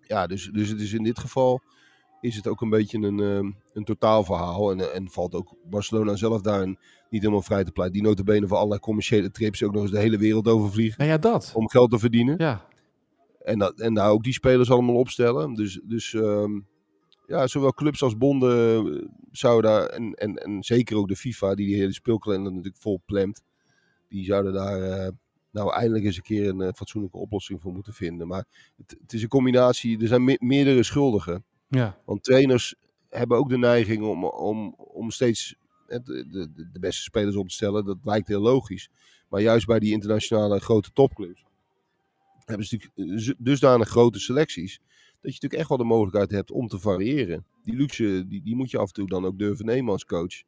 Ja, 0.00 0.26
dus, 0.26 0.50
dus 0.52 0.68
het 0.68 0.80
is 0.80 0.92
in 0.92 1.02
dit 1.02 1.18
geval 1.18 1.62
is 2.20 2.36
het 2.36 2.46
ook 2.46 2.60
een 2.60 2.70
beetje 2.70 2.98
een, 2.98 3.18
een 3.72 3.84
totaalverhaal. 3.84 4.70
En, 4.70 4.94
en 4.94 5.10
valt 5.10 5.34
ook 5.34 5.54
Barcelona 5.64 6.16
zelf 6.16 6.40
daarin 6.40 6.78
niet 7.10 7.20
helemaal 7.20 7.42
vrij 7.42 7.64
te 7.64 7.72
pleiten. 7.72 7.98
Die 7.98 8.08
notabene 8.08 8.46
voor 8.46 8.56
allerlei 8.56 8.80
commerciële 8.80 9.30
trips 9.30 9.62
ook 9.62 9.72
nog 9.72 9.82
eens 9.82 9.90
de 9.90 9.98
hele 9.98 10.18
wereld 10.18 10.48
overvliegen. 10.48 10.98
Nou 10.98 11.10
ja, 11.10 11.18
dat. 11.18 11.52
Om 11.54 11.68
geld 11.68 11.90
te 11.90 11.98
verdienen. 11.98 12.34
Ja. 12.38 12.66
En, 13.42 13.58
dat, 13.58 13.80
en 13.80 13.94
daar 13.94 14.10
ook 14.10 14.22
die 14.22 14.32
spelers 14.32 14.70
allemaal 14.70 14.94
opstellen. 14.94 15.54
Dus, 15.54 15.80
dus 15.84 16.12
um, 16.12 16.66
ja, 17.26 17.46
zowel 17.46 17.72
clubs 17.72 18.02
als 18.02 18.16
bonden 18.16 19.10
zouden 19.30 19.70
daar, 19.70 19.86
en, 19.86 20.14
en, 20.14 20.34
en 20.36 20.62
zeker 20.62 20.96
ook 20.96 21.08
de 21.08 21.16
FIFA, 21.16 21.54
die 21.54 21.66
die 21.66 21.76
hele 21.76 21.92
speelkalender 21.92 22.52
natuurlijk 22.52 22.82
vol 22.82 23.02
plemt, 23.04 23.42
die 24.08 24.24
zouden 24.24 24.52
daar 24.52 25.06
uh, 25.06 25.12
nou 25.50 25.72
eindelijk 25.72 26.04
eens 26.04 26.16
een 26.16 26.22
keer 26.22 26.48
een 26.48 26.60
uh, 26.60 26.68
fatsoenlijke 26.74 27.18
oplossing 27.18 27.60
voor 27.60 27.72
moeten 27.72 27.94
vinden. 27.94 28.26
Maar 28.26 28.44
het, 28.76 28.96
het 29.00 29.12
is 29.12 29.22
een 29.22 29.28
combinatie, 29.28 30.00
er 30.00 30.08
zijn 30.08 30.24
me 30.24 30.36
meerdere 30.40 30.82
schuldigen. 30.82 31.44
Ja. 31.68 31.98
Want 32.04 32.24
trainers 32.24 32.74
hebben 33.08 33.38
ook 33.38 33.48
de 33.48 33.58
neiging 33.58 34.02
om, 34.02 34.24
om, 34.24 34.74
om 34.76 35.10
steeds 35.10 35.56
de, 35.86 36.26
de, 36.30 36.70
de 36.72 36.78
beste 36.78 37.02
spelers 37.02 37.36
op 37.36 37.48
te 37.48 37.54
stellen. 37.54 37.84
Dat 37.84 37.98
lijkt 38.02 38.28
heel 38.28 38.40
logisch. 38.40 38.90
Maar 39.28 39.40
juist 39.40 39.66
bij 39.66 39.78
die 39.78 39.92
internationale 39.92 40.60
grote 40.60 40.92
topclubs 40.92 41.44
hebben 42.44 42.66
ze 42.66 42.74
natuurlijk 42.76 43.34
dusdanig 43.38 43.88
grote 43.88 44.18
selecties. 44.18 44.80
Dat 45.26 45.34
je 45.34 45.40
natuurlijk 45.40 45.60
echt 45.60 45.68
wel 45.68 45.88
de 45.88 45.94
mogelijkheid 45.94 46.30
hebt 46.30 46.50
om 46.50 46.68
te 46.68 46.78
variëren. 46.78 47.46
Die 47.62 47.76
luxe, 47.76 48.24
die, 48.28 48.42
die 48.42 48.56
moet 48.56 48.70
je 48.70 48.78
af 48.78 48.86
en 48.86 48.92
toe 48.92 49.08
dan 49.08 49.24
ook 49.24 49.38
durven 49.38 49.66
nemen 49.66 49.92
als 49.92 50.04
coach. 50.04 50.42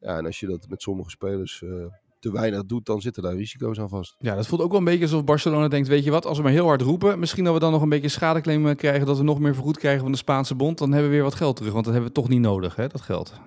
Ja, 0.00 0.18
en 0.18 0.26
als 0.26 0.40
je 0.40 0.46
dat 0.46 0.68
met 0.68 0.82
sommige 0.82 1.10
spelers 1.10 1.60
uh, 1.60 1.84
te 2.18 2.32
weinig 2.32 2.64
doet, 2.64 2.86
dan 2.86 3.00
zitten 3.00 3.22
daar 3.22 3.36
risico's 3.36 3.78
aan 3.78 3.88
vast. 3.88 4.16
Ja, 4.18 4.34
dat 4.34 4.46
voelt 4.46 4.62
ook 4.62 4.70
wel 4.70 4.78
een 4.78 4.84
beetje 4.84 5.02
alsof 5.02 5.24
Barcelona 5.24 5.68
denkt, 5.68 5.88
weet 5.88 6.04
je 6.04 6.10
wat, 6.10 6.26
als 6.26 6.36
we 6.36 6.42
maar 6.42 6.52
heel 6.52 6.66
hard 6.66 6.82
roepen, 6.82 7.18
misschien 7.18 7.44
dat 7.44 7.54
we 7.54 7.60
dan 7.60 7.72
nog 7.72 7.82
een 7.82 7.88
beetje 7.88 8.08
schadeclaim 8.08 8.76
krijgen, 8.76 9.06
dat 9.06 9.16
we 9.16 9.22
nog 9.22 9.38
meer 9.38 9.54
vergoed 9.54 9.78
krijgen 9.78 10.02
van 10.02 10.12
de 10.12 10.18
Spaanse 10.18 10.54
bond, 10.54 10.78
dan 10.78 10.92
hebben 10.92 11.10
we 11.10 11.14
weer 11.14 11.24
wat 11.24 11.34
geld 11.34 11.56
terug, 11.56 11.72
want 11.72 11.84
dat 11.84 11.94
hebben 11.94 12.12
we 12.12 12.20
toch 12.20 12.28
niet 12.28 12.40
nodig, 12.40 12.76
hè, 12.76 12.86
dat 12.86 13.00
geld. 13.00 13.40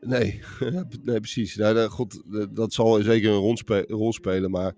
Nee, 0.00 0.42
nee 1.02 1.20
precies. 1.20 1.56
Nou, 1.56 1.88
God, 1.88 2.22
dat 2.50 2.72
zal 2.72 3.02
zeker 3.02 3.30
een 3.30 3.76
rol 3.88 4.12
spelen, 4.12 4.50
maar 4.50 4.74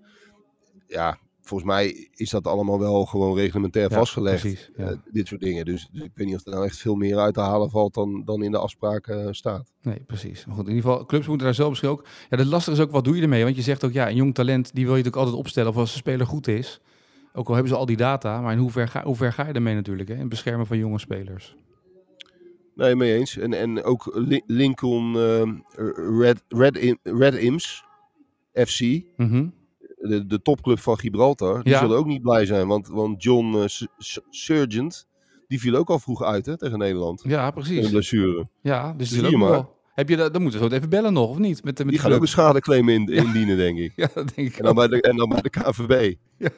ja, 0.87 1.19
volgens 1.41 1.69
mij 1.69 2.09
is 2.15 2.29
dat 2.29 2.47
allemaal 2.47 2.79
wel 2.79 3.05
gewoon 3.05 3.35
reglementair 3.37 3.89
Ja, 3.89 3.97
vastgelegd. 3.97 4.41
precies, 4.41 4.69
ja. 4.77 4.89
eh, 4.89 4.97
dit 5.11 5.27
soort 5.27 5.41
dingen. 5.41 5.65
Dus, 5.65 5.89
dus 5.91 6.03
ik 6.03 6.11
weet 6.13 6.27
niet 6.27 6.35
of 6.35 6.45
er 6.45 6.51
nou 6.51 6.65
echt 6.65 6.77
veel 6.77 6.95
meer 6.95 7.17
uit 7.17 7.33
te 7.33 7.39
halen 7.39 7.69
valt 7.69 7.93
dan, 7.93 8.21
dan 8.25 8.43
in 8.43 8.51
de 8.51 8.57
afspraken 8.57 9.25
eh, 9.25 9.31
staat. 9.31 9.71
Nee, 9.81 9.99
precies. 10.07 10.43
Goed, 10.49 10.67
in 10.67 10.73
ieder 10.75 10.89
geval, 10.89 11.05
clubs 11.05 11.27
moeten 11.27 11.45
daar 11.45 11.55
zelf 11.55 11.69
misschien 11.69 11.89
ook... 11.89 12.05
Ja, 12.29 12.37
het 12.37 12.45
lastige 12.47 12.77
is 12.77 12.83
ook, 12.83 12.91
wat 12.91 13.03
doe 13.03 13.15
je 13.15 13.21
ermee? 13.21 13.43
Want 13.43 13.55
je 13.55 13.61
zegt 13.61 13.85
ook, 13.85 13.91
ja, 13.91 14.09
een 14.09 14.15
jong 14.15 14.33
talent, 14.33 14.65
die 14.73 14.85
wil 14.85 14.95
je 14.95 15.03
natuurlijk 15.03 15.15
altijd 15.15 15.37
opstellen 15.37 15.69
of 15.69 15.77
als 15.77 15.91
een 15.91 15.97
speler 15.97 16.25
goed 16.25 16.47
is. 16.47 16.81
Ook 17.33 17.47
al 17.47 17.53
hebben 17.53 17.71
ze 17.71 17.77
al 17.77 17.85
die 17.85 17.97
data, 17.97 18.41
maar 18.41 18.51
in 18.53 18.57
hoever 18.59 18.87
ga, 18.87 19.03
hoe 19.03 19.15
ver 19.15 19.33
ga 19.33 19.47
je 19.47 19.53
ermee 19.53 19.75
natuurlijk, 19.75 20.07
hè? 20.07 20.13
In 20.13 20.19
het 20.19 20.29
beschermen 20.29 20.65
van 20.67 20.77
jonge 20.77 20.99
spelers. 20.99 21.55
Nee, 22.75 22.95
mee 22.95 23.13
eens. 23.17 23.37
En, 23.37 23.53
en 23.53 23.83
ook 23.83 24.11
Li- 24.15 24.41
Lincoln 24.45 25.15
eh, 25.15 25.51
Red, 26.19 26.43
Red, 26.47 26.77
Im- 26.77 26.97
Red 27.03 27.33
Imps 27.35 27.83
FC, 28.53 29.01
Mhm. 29.17 29.47
De, 30.01 30.25
de 30.27 30.41
topclub 30.41 30.79
van 30.79 30.97
Gibraltar, 30.99 31.63
die 31.63 31.73
Ja. 31.73 31.79
zullen 31.79 31.97
ook 31.97 32.05
niet 32.05 32.21
blij 32.21 32.45
zijn. 32.45 32.67
Want, 32.67 32.87
want 32.87 33.23
John 33.23 33.67
Sargent, 34.29 35.07
die 35.47 35.59
viel 35.59 35.75
ook 35.75 35.89
al 35.89 35.99
vroeg 35.99 36.23
uit 36.23 36.45
hè, 36.45 36.57
tegen 36.57 36.77
Nederland. 36.77 37.21
Ja, 37.23 37.51
precies. 37.51 37.85
een 37.85 37.91
blessure. 37.91 38.47
Ja, 38.61 38.93
dus 38.93 39.09
die 39.09 39.37
maar. 39.37 39.49
wel. 39.49 39.79
Heb 39.93 40.09
je 40.09 40.15
dat, 40.17 40.33
dan 40.33 40.41
moeten 40.41 40.61
we 40.61 40.69
zo 40.69 40.75
even 40.75 40.89
bellen 40.89 41.13
nog, 41.13 41.29
of 41.29 41.37
niet? 41.37 41.63
Met, 41.63 41.77
met 41.77 41.87
Die 41.89 41.99
gaan 41.99 42.11
ook 42.13 42.21
een 42.21 42.27
schadeclaim 42.27 42.89
in, 42.89 43.07
indienen, 43.23 43.57
denk 43.57 43.77
ik. 43.77 43.93
Ja, 43.95 44.09
dat 44.13 44.35
denk 44.35 44.47
ik 44.47 44.57
En 44.57 44.63
dan 44.63 44.71
ook. 44.71 44.77
bij 44.77 44.87
de, 44.87 45.01
en 45.07 45.15
dan 45.15 45.29
bij 45.29 45.41
de 45.41 45.49
KVB. 45.49 46.13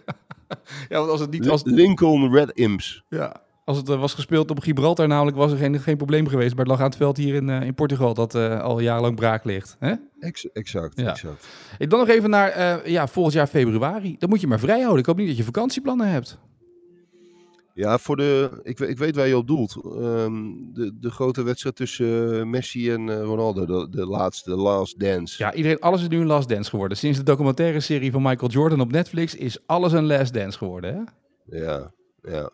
Ja, 0.90 0.98
want 0.98 1.10
als 1.10 1.20
het 1.20 1.32
niet... 1.32 1.50
Als, 1.50 1.62
Lincoln 1.64 2.32
Red 2.34 2.52
Imps. 2.52 3.04
ja, 3.10 3.42
als 3.66 3.78
het 3.78 3.90
eh, 3.90 4.00
was 4.00 4.14
gespeeld 4.14 4.52
op 4.52 4.60
Gibraltar 4.60 5.08
namelijk, 5.08 5.38
was 5.38 5.52
er 5.52 5.58
geen, 5.58 5.80
geen 5.80 5.98
probleem 5.98 6.28
geweest. 6.28 6.50
Maar 6.56 6.60
het 6.60 6.68
lag 6.68 6.80
aan 6.80 6.86
het 6.86 6.96
veld 6.96 7.18
hier 7.18 7.36
in, 7.36 7.50
eh, 7.50 7.62
in 7.62 7.74
Portugal, 7.74 8.14
dat 8.14 8.36
eh, 8.36 8.62
al 8.62 8.80
jarenlang 8.80 9.16
braak 9.16 9.44
ligt. 9.44 9.76
Hè? 9.80 9.94
Ex- 10.20 10.52
exact, 10.52 11.00
Ja. 11.00 11.10
exact. 11.10 11.48
Ik 11.78 11.90
dan 11.90 12.00
nog 12.00 12.08
even 12.10 12.30
naar 12.30 12.50
eh, 12.50 12.86
ja, 12.86 13.08
volgend 13.08 13.36
jaar 13.36 13.48
februari. 13.48 14.16
Dan 14.20 14.30
moet 14.30 14.42
je 14.42 14.48
maar 14.48 14.60
vrij 14.60 14.80
houden. 14.80 15.00
Ik 15.00 15.06
hoop 15.06 15.18
niet 15.18 15.28
dat 15.28 15.38
je 15.38 15.44
vakantieplannen 15.44 16.08
hebt. 16.12 16.38
Ja, 17.76 17.98
voor 17.98 18.16
de, 18.16 18.60
ik, 18.64 18.80
ik 18.80 18.98
weet 18.98 19.16
waar 19.16 19.28
je 19.28 19.38
op 19.38 19.48
doelt. 19.48 19.76
Ehm, 19.86 20.34
de, 20.74 20.98
de 21.00 21.10
grote 21.12 21.44
wedstrijd 21.44 21.76
tussen 21.76 22.50
Messi 22.50 22.92
en 22.92 23.22
Ronaldo. 23.24 23.66
De, 23.66 23.88
de 23.90 24.06
laatste, 24.08 24.50
de 24.50 24.56
last 24.56 25.00
dance. 25.00 25.44
Ja, 25.44 25.54
iedereen, 25.54 25.80
alles 25.80 26.02
is 26.02 26.08
nu 26.08 26.20
een 26.20 26.26
Last 26.26 26.50
Dance 26.50 26.70
geworden. 26.70 26.98
Sinds 26.98 27.18
de 27.18 27.24
documentaire 27.24 27.80
serie 27.80 28.12
van 28.12 28.22
Michael 28.22 28.52
Jordan 28.52 28.82
op 28.82 28.92
Netflix 28.92 29.36
is 29.36 29.58
alles 29.66 29.92
een 29.92 30.06
Last 30.06 30.34
Dance 30.34 30.58
geworden. 30.58 30.94
Hè? 30.96 31.58
Ja, 31.66 31.92
ja. 32.22 32.50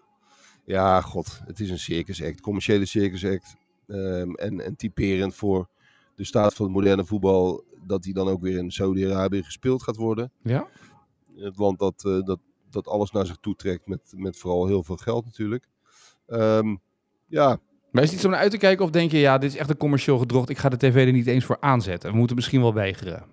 Ja, 0.70 1.02
god. 1.02 1.42
Het 1.46 1.60
is 1.60 1.70
een 1.70 1.80
circus 1.80 2.24
act. 2.24 2.42
Commerciële 2.42 2.86
circus 2.86 3.26
act. 3.26 3.56
Ehm, 3.88 4.34
en, 4.34 4.66
en 4.66 4.76
typerend 4.76 5.36
voor 5.36 5.68
de 6.16 6.24
staat 6.24 6.54
van 6.54 6.66
het 6.66 6.76
moderne 6.76 7.06
voetbal. 7.06 7.64
Dat 7.84 8.04
die 8.04 8.14
dan 8.14 8.28
ook 8.28 8.42
weer 8.42 8.58
in 8.58 8.72
Saudi-Arabië 8.72 9.44
gespeeld 9.44 9.84
gaat 9.84 9.96
worden. 9.96 10.32
Ja? 10.44 10.68
Het 11.36 11.58
land 11.58 11.80
dat, 11.80 12.06
eh, 12.06 12.24
dat, 12.24 12.40
dat 12.70 12.88
alles 12.88 13.12
naar 13.12 13.26
zich 13.26 13.38
toe 13.42 13.56
trekt. 13.56 13.88
Met, 13.88 14.14
met 14.16 14.38
vooral 14.38 14.68
heel 14.68 14.84
veel 14.84 14.96
geld 14.96 15.26
natuurlijk. 15.26 15.68
Ehm, 16.28 16.76
ja, 17.26 17.60
Maar 17.92 18.04
is 18.04 18.10
het 18.10 18.18
iets 18.18 18.26
om 18.26 18.32
naar 18.32 18.40
uit 18.40 18.52
te 18.52 18.58
kijken 18.58 18.86
of 18.86 18.92
denk 18.92 19.12
je, 19.12 19.18
ja, 19.18 19.38
dit 19.38 19.52
is 19.52 19.58
echt 19.58 19.70
een 19.70 19.78
commercieel 19.78 20.18
gedrocht. 20.18 20.50
Ik 20.50 20.58
ga 20.58 20.70
de 20.70 20.78
tv 20.78 21.06
er 21.06 21.12
niet 21.12 21.28
eens 21.28 21.46
voor 21.46 21.58
aanzetten. 21.60 22.12
We 22.12 22.18
moeten 22.18 22.36
misschien 22.36 22.62
wel 22.62 22.74
weigeren. 22.74 23.26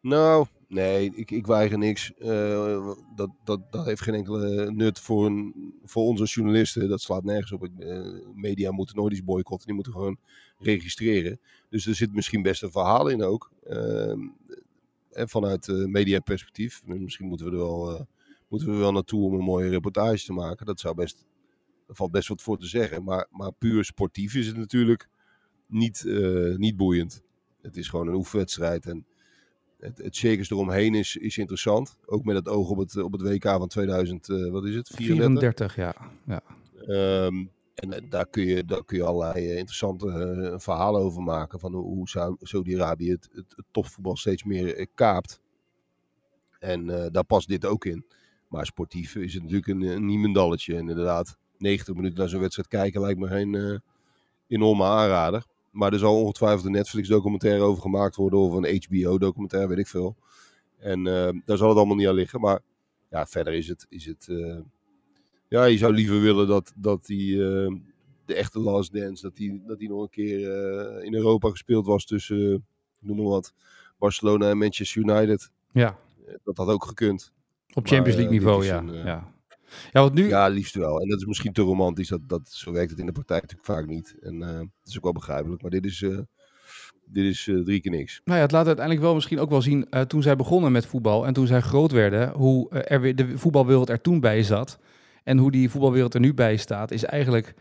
Nou, 0.00 0.46
nee, 0.72 1.12
ik, 1.14 1.30
ik 1.30 1.46
weiger 1.46 1.78
niks. 1.78 2.14
Eh, 2.18 2.92
dat, 3.14 3.30
dat, 3.44 3.72
dat 3.72 3.86
heeft 3.86 4.02
geen 4.02 4.14
enkele 4.14 4.72
nut 4.72 4.98
voor, 4.98 5.26
een, 5.26 5.74
voor 5.84 6.18
als 6.18 6.34
journalisten. 6.34 6.88
Dat 6.88 7.00
slaat 7.00 7.24
nergens 7.24 7.52
op. 7.52 7.68
Eh, 7.78 8.08
media 8.34 8.70
moeten 8.70 8.96
nooit 8.96 9.12
iets 9.12 9.24
boycotten. 9.24 9.66
Die 9.66 9.74
moeten 9.74 9.92
gewoon 9.92 10.18
registreren. 10.58 11.40
Dus 11.68 11.86
er 11.86 11.94
zit 11.94 12.14
misschien 12.14 12.42
best 12.42 12.62
een 12.62 12.70
verhaal 12.70 13.08
in 13.08 13.22
ook. 13.22 13.52
Ehm, 13.64 14.20
en 15.12 15.28
vanuit 15.28 15.68
uh, 15.68 15.86
mediaperspectief. 15.86 16.82
Misschien 16.84 17.26
moeten 17.26 17.46
we 17.46 17.52
er 17.52 17.58
wel, 17.58 17.94
eh, 17.94 18.04
moeten 18.48 18.68
we 18.68 18.76
wel 18.76 18.92
naartoe 18.92 19.24
om 19.24 19.34
een 19.34 19.44
mooie 19.44 19.68
reportage 19.68 20.24
te 20.24 20.32
maken. 20.32 20.66
Dat 20.66 20.80
zou 20.80 20.94
best... 20.94 21.24
Valt 21.88 22.10
best 22.10 22.28
wat 22.28 22.42
voor 22.42 22.58
te 22.58 22.66
zeggen. 22.66 23.04
Maar, 23.04 23.26
maar 23.30 23.52
puur 23.52 23.84
sportief 23.84 24.34
is 24.34 24.46
het 24.46 24.56
natuurlijk 24.56 25.08
niet, 25.66 26.06
eh, 26.06 26.56
niet 26.56 26.76
boeiend. 26.76 27.22
Het 27.62 27.76
is 27.76 27.88
gewoon 27.88 28.08
een 28.08 28.14
oefenwedstrijd. 28.14 28.86
En 28.86 29.06
het, 29.82 29.98
het 29.98 30.16
circus 30.16 30.50
eromheen 30.50 30.94
is, 30.94 31.16
is 31.16 31.38
interessant. 31.38 31.96
Ook 32.06 32.24
met 32.24 32.36
het 32.36 32.48
oog 32.48 32.68
op 32.68 32.78
het, 32.78 32.96
op 32.96 33.12
het 33.12 33.22
WK 33.22 33.44
van 33.44 33.68
2000, 33.68 34.28
eh, 34.28 34.50
wat 34.50 34.64
is 34.64 34.74
het? 34.74 34.88
34. 34.94 35.74
34, 35.74 35.76
ja. 35.76 35.94
ja. 36.26 36.42
Ehm, 36.86 37.44
en 37.74 37.92
eh, 37.92 38.10
daar 38.10 38.26
kun 38.26 38.46
je, 38.46 38.64
daar 38.64 38.84
kun 38.84 38.96
je 38.96 39.04
allerlei 39.04 39.46
eh, 39.46 39.56
interessante 39.56 40.54
verhalen 40.58 41.00
over 41.00 41.22
maken. 41.22 41.60
Van 41.60 41.74
hoe, 41.74 41.84
hoe 41.84 42.08
Sau- 42.08 42.36
Saudi-Arabië 42.40 43.10
het, 43.10 43.28
het, 43.32 43.52
het 43.56 43.64
topvoetbal 43.70 44.16
steeds 44.16 44.44
meer 44.44 44.86
kaapt. 44.94 45.40
En 46.58 46.86
daar 46.86 47.24
past 47.24 47.48
dit 47.48 47.66
ook 47.66 47.84
in. 47.84 48.06
Maar 48.48 48.66
sportief 48.66 49.14
is 49.14 49.34
het 49.34 49.42
natuurlijk 49.42 49.68
een, 49.68 49.82
een 49.82 50.06
niemendalletje. 50.06 50.74
En 50.74 50.88
inderdaad, 50.88 51.36
90 51.58 51.94
minuten 51.94 52.18
naar 52.18 52.28
zo'n 52.28 52.40
wedstrijd 52.40 52.68
kijken 52.68 53.00
lijkt 53.00 53.18
me 53.18 53.26
geen 53.26 53.82
enorme 54.46 54.84
aanrader. 54.84 55.46
Maar 55.72 55.92
er 55.92 55.98
zal 55.98 56.20
ongetwijfeld 56.20 56.64
een 56.64 56.72
Netflix-documentaire 56.72 57.62
over 57.62 57.82
gemaakt 57.82 58.16
worden. 58.16 58.38
Of 58.38 58.52
een 58.52 58.82
HBO-documentaire, 58.86 59.68
weet 59.68 59.78
ik 59.78 59.86
veel. 59.86 60.16
En 60.78 61.06
eh, 61.06 61.40
daar 61.44 61.56
zal 61.56 61.68
het 61.68 61.78
allemaal 61.78 61.96
niet 61.96 62.06
aan 62.06 62.14
liggen. 62.14 62.40
Maar 62.40 62.60
ja, 63.10 63.26
verder 63.26 63.52
is 63.52 63.68
het. 63.68 63.86
Is 63.88 64.06
het 64.06 64.28
eh, 64.28 64.58
ja, 65.48 65.64
je 65.64 65.78
zou 65.78 65.92
liever 65.94 66.20
willen 66.20 66.46
dat, 66.46 66.72
dat 66.76 67.06
die, 67.06 67.32
eh, 67.32 67.72
de 68.24 68.34
echte 68.34 68.60
Last 68.60 68.92
Dance. 68.92 69.22
Dat 69.22 69.36
die, 69.36 69.62
dat 69.66 69.78
die 69.78 69.88
nog 69.88 70.02
een 70.02 70.10
keer 70.10 70.40
in 71.04 71.14
Europa 71.14 71.48
gespeeld 71.50 71.86
was 71.86 72.06
tussen. 72.06 72.66
noem 73.00 73.16
maar 73.16 73.26
wat. 73.26 73.54
Barcelona 73.98 74.50
en 74.50 74.58
Manchester 74.58 75.02
United. 75.02 75.50
ja. 75.72 75.98
Dat 76.44 76.56
had 76.56 76.68
ook 76.68 76.84
gekund. 76.84 77.32
Op 77.74 77.86
Champions 77.86 78.16
League 78.16 78.32
niveau, 78.32 78.64
ja. 78.64 78.78
een, 78.78 78.92
ja. 78.92 79.34
Ja, 79.92 80.00
want 80.00 80.14
nu... 80.14 80.28
Ja, 80.28 80.48
liefst 80.48 80.74
wel. 80.74 81.00
En 81.00 81.08
dat 81.08 81.18
is 81.18 81.26
misschien 81.26 81.52
te 81.52 81.62
romantisch. 81.62 82.08
Dat, 82.08 82.28
dat, 82.28 82.48
zo 82.50 82.72
werkt 82.72 82.90
het 82.90 83.00
in 83.00 83.06
de 83.06 83.12
praktijk 83.12 83.42
natuurlijk 83.42 83.68
vaak 83.70 83.86
niet. 83.86 84.16
En 84.20 84.42
eh, 84.42 84.58
dat 84.58 84.68
is 84.84 84.96
ook 84.96 85.02
wel 85.02 85.12
begrijpelijk. 85.12 85.62
Maar 85.62 85.70
dit 85.70 85.84
is, 85.84 86.02
eh, 86.02 86.18
dit 87.04 87.24
is 87.24 87.48
eh, 87.48 87.56
drie 87.64 87.80
keer 87.80 87.90
niks. 87.90 88.20
Nou 88.24 88.36
ja, 88.38 88.44
het 88.44 88.52
laat 88.52 88.66
uiteindelijk 88.66 89.04
wel 89.04 89.14
misschien 89.14 89.40
ook 89.40 89.50
wel 89.50 89.62
zien, 89.62 89.86
eh, 89.90 90.00
toen 90.00 90.22
zij 90.22 90.36
begonnen 90.36 90.72
met 90.72 90.86
voetbal 90.86 91.26
en 91.26 91.32
toen 91.32 91.46
zij 91.46 91.60
groot 91.60 91.92
werden, 91.92 92.30
hoe 92.30 92.70
eh, 92.70 92.92
er 92.94 93.00
weer 93.00 93.16
de 93.16 93.38
voetbalwereld 93.38 93.88
er 93.88 94.00
toen 94.00 94.20
bij 94.20 94.42
zat. 94.42 94.78
En 95.24 95.38
hoe 95.38 95.50
die 95.50 95.70
voetbalwereld 95.70 96.14
er 96.14 96.20
nu 96.20 96.34
bij 96.34 96.56
staat, 96.56 96.90
is 96.90 97.04
eigenlijk... 97.04 97.54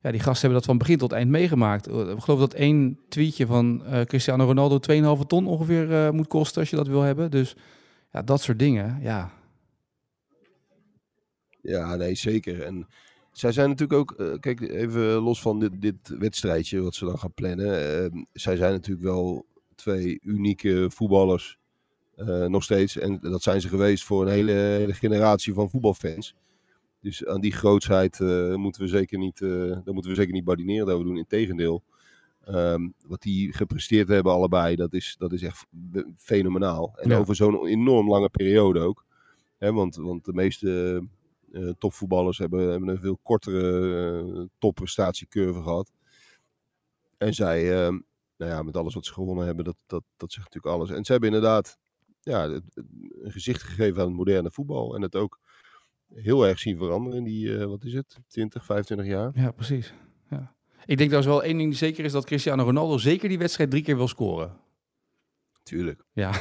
Ja, 0.00 0.10
die 0.10 0.20
gasten 0.20 0.40
hebben 0.40 0.58
dat 0.58 0.68
van 0.68 0.78
begin 0.78 0.98
tot 0.98 1.12
eind 1.12 1.30
meegemaakt. 1.30 1.86
Eh, 1.86 2.10
Ik 2.10 2.20
geloof 2.20 2.38
dat 2.40 2.54
één 2.54 2.98
tweetje 3.08 3.46
van 3.46 3.84
eh, 3.84 4.00
Cristiano 4.00 4.44
Ronaldo 4.44 4.78
2,5 5.20 5.26
ton 5.26 5.46
ongeveer 5.46 5.92
eh, 5.92 6.10
moet 6.10 6.26
kosten 6.26 6.60
als 6.60 6.70
je 6.70 6.76
dat 6.76 6.86
wil 6.86 7.00
hebben. 7.00 7.30
Dus 7.30 7.56
ja, 8.12 8.22
dat 8.22 8.40
soort 8.42 8.58
dingen, 8.58 8.98
ja. 9.02 9.30
Ja, 11.64 11.96
nee, 11.96 12.14
zeker. 12.14 12.62
En 12.62 12.86
zij 13.32 13.52
zijn 13.52 13.68
natuurlijk 13.68 14.00
ook, 14.00 14.12
eh, 14.20 14.38
kijk, 14.40 14.60
even 14.60 15.02
los 15.14 15.40
van 15.40 15.60
dit, 15.60 15.72
dit 15.82 16.08
wedstrijdje 16.18 16.80
wat 16.80 16.94
ze 16.94 17.04
dan 17.04 17.18
gaan 17.18 17.32
plannen. 17.34 18.02
eh, 18.04 18.22
zij 18.32 18.56
zijn 18.56 18.72
natuurlijk 18.72 19.06
wel 19.06 19.46
twee 19.74 20.18
unieke 20.22 20.86
voetballers. 20.90 21.58
eh, 22.16 22.44
nog 22.46 22.62
steeds. 22.62 22.96
En 22.98 23.18
dat 23.20 23.42
zijn 23.42 23.60
ze 23.60 23.68
geweest 23.68 24.04
voor 24.04 24.22
een 24.22 24.32
hele, 24.32 24.52
hele 24.52 24.92
generatie 24.92 25.54
van 25.54 25.70
voetbalfans. 25.70 26.34
Dus 27.00 27.26
aan 27.26 27.40
die 27.40 27.52
grootsheid 27.52 28.20
eh, 28.20 28.54
moeten 28.54 28.82
we 28.82 28.88
zeker 28.88 29.18
niet, 29.18 29.38
daar 29.38 29.82
moeten 29.94 30.10
we 30.10 30.16
zeker 30.16 30.32
niet 30.32 30.44
badineren 30.44 30.86
dat 30.86 30.98
we 30.98 31.04
doen. 31.04 31.16
Integendeel. 31.16 31.82
Ehm 32.44 32.88
wat 33.06 33.22
die 33.22 33.52
gepresteerd 33.52 34.08
hebben 34.08 34.32
allebei, 34.32 34.76
dat 34.76 34.92
is, 34.92 35.14
dat 35.18 35.32
is 35.32 35.42
echt 35.42 35.66
fenomenaal. 36.16 36.92
En 36.96 37.10
Ja. 37.10 37.18
over 37.18 37.34
zo'n 37.36 37.66
enorm 37.66 38.08
lange 38.08 38.28
periode 38.28 38.80
ook. 38.80 39.04
Hè, 39.58 39.72
want, 39.72 39.96
want 39.96 40.24
de 40.24 40.32
meeste 40.32 41.02
eh, 41.54 41.68
topvoetballers 41.78 42.38
hebben, 42.38 42.70
hebben 42.70 42.88
een 42.88 43.00
veel 43.00 43.18
kortere 43.22 44.22
eh, 44.36 44.42
topprestatiecurve 44.58 45.62
gehad. 45.62 45.92
En 47.18 47.34
zij, 47.34 47.72
eh, 47.84 47.88
nou 48.36 48.50
ja, 48.50 48.62
met 48.62 48.76
alles 48.76 48.94
wat 48.94 49.06
ze 49.06 49.12
gewonnen 49.12 49.46
hebben, 49.46 49.64
dat, 49.64 49.76
dat, 49.86 50.02
dat 50.16 50.32
zegt 50.32 50.44
natuurlijk 50.46 50.74
alles. 50.74 50.90
En 50.90 51.04
ze 51.04 51.12
hebben 51.12 51.30
inderdaad 51.32 51.78
ja, 52.20 52.50
het- 52.50 52.64
het- 52.74 52.84
een 53.22 53.32
gezicht 53.32 53.62
gegeven 53.62 54.00
aan 54.02 54.08
het 54.08 54.16
moderne 54.16 54.50
voetbal. 54.50 54.94
En 54.94 55.02
het 55.02 55.16
ook 55.16 55.38
heel 56.14 56.46
erg 56.46 56.58
zien 56.58 56.76
veranderen 56.78 57.18
in 57.18 57.24
die, 57.24 57.56
wat 57.66 57.84
is 57.84 57.92
het, 57.92 58.18
20, 58.28 58.64
25 58.64 59.06
jaar. 59.06 59.30
Ja, 59.34 59.50
precies. 59.50 59.94
Ja. 60.30 60.54
Ik 60.86 60.96
denk 60.98 61.10
trouwens 61.10 61.26
wel 61.34 61.42
één 61.42 61.56
ding 61.56 61.68
die 61.68 61.78
zeker 61.78 62.04
is 62.04 62.12
dat 62.12 62.24
Cristiano 62.24 62.64
Ronaldo 62.64 62.98
zeker 62.98 63.28
die 63.28 63.38
wedstrijd 63.38 63.70
drie 63.70 63.82
keer 63.82 63.96
wil 63.96 64.08
scoren. 64.08 64.56
Tuurlijk. 65.62 66.04
Ja, 66.12 66.32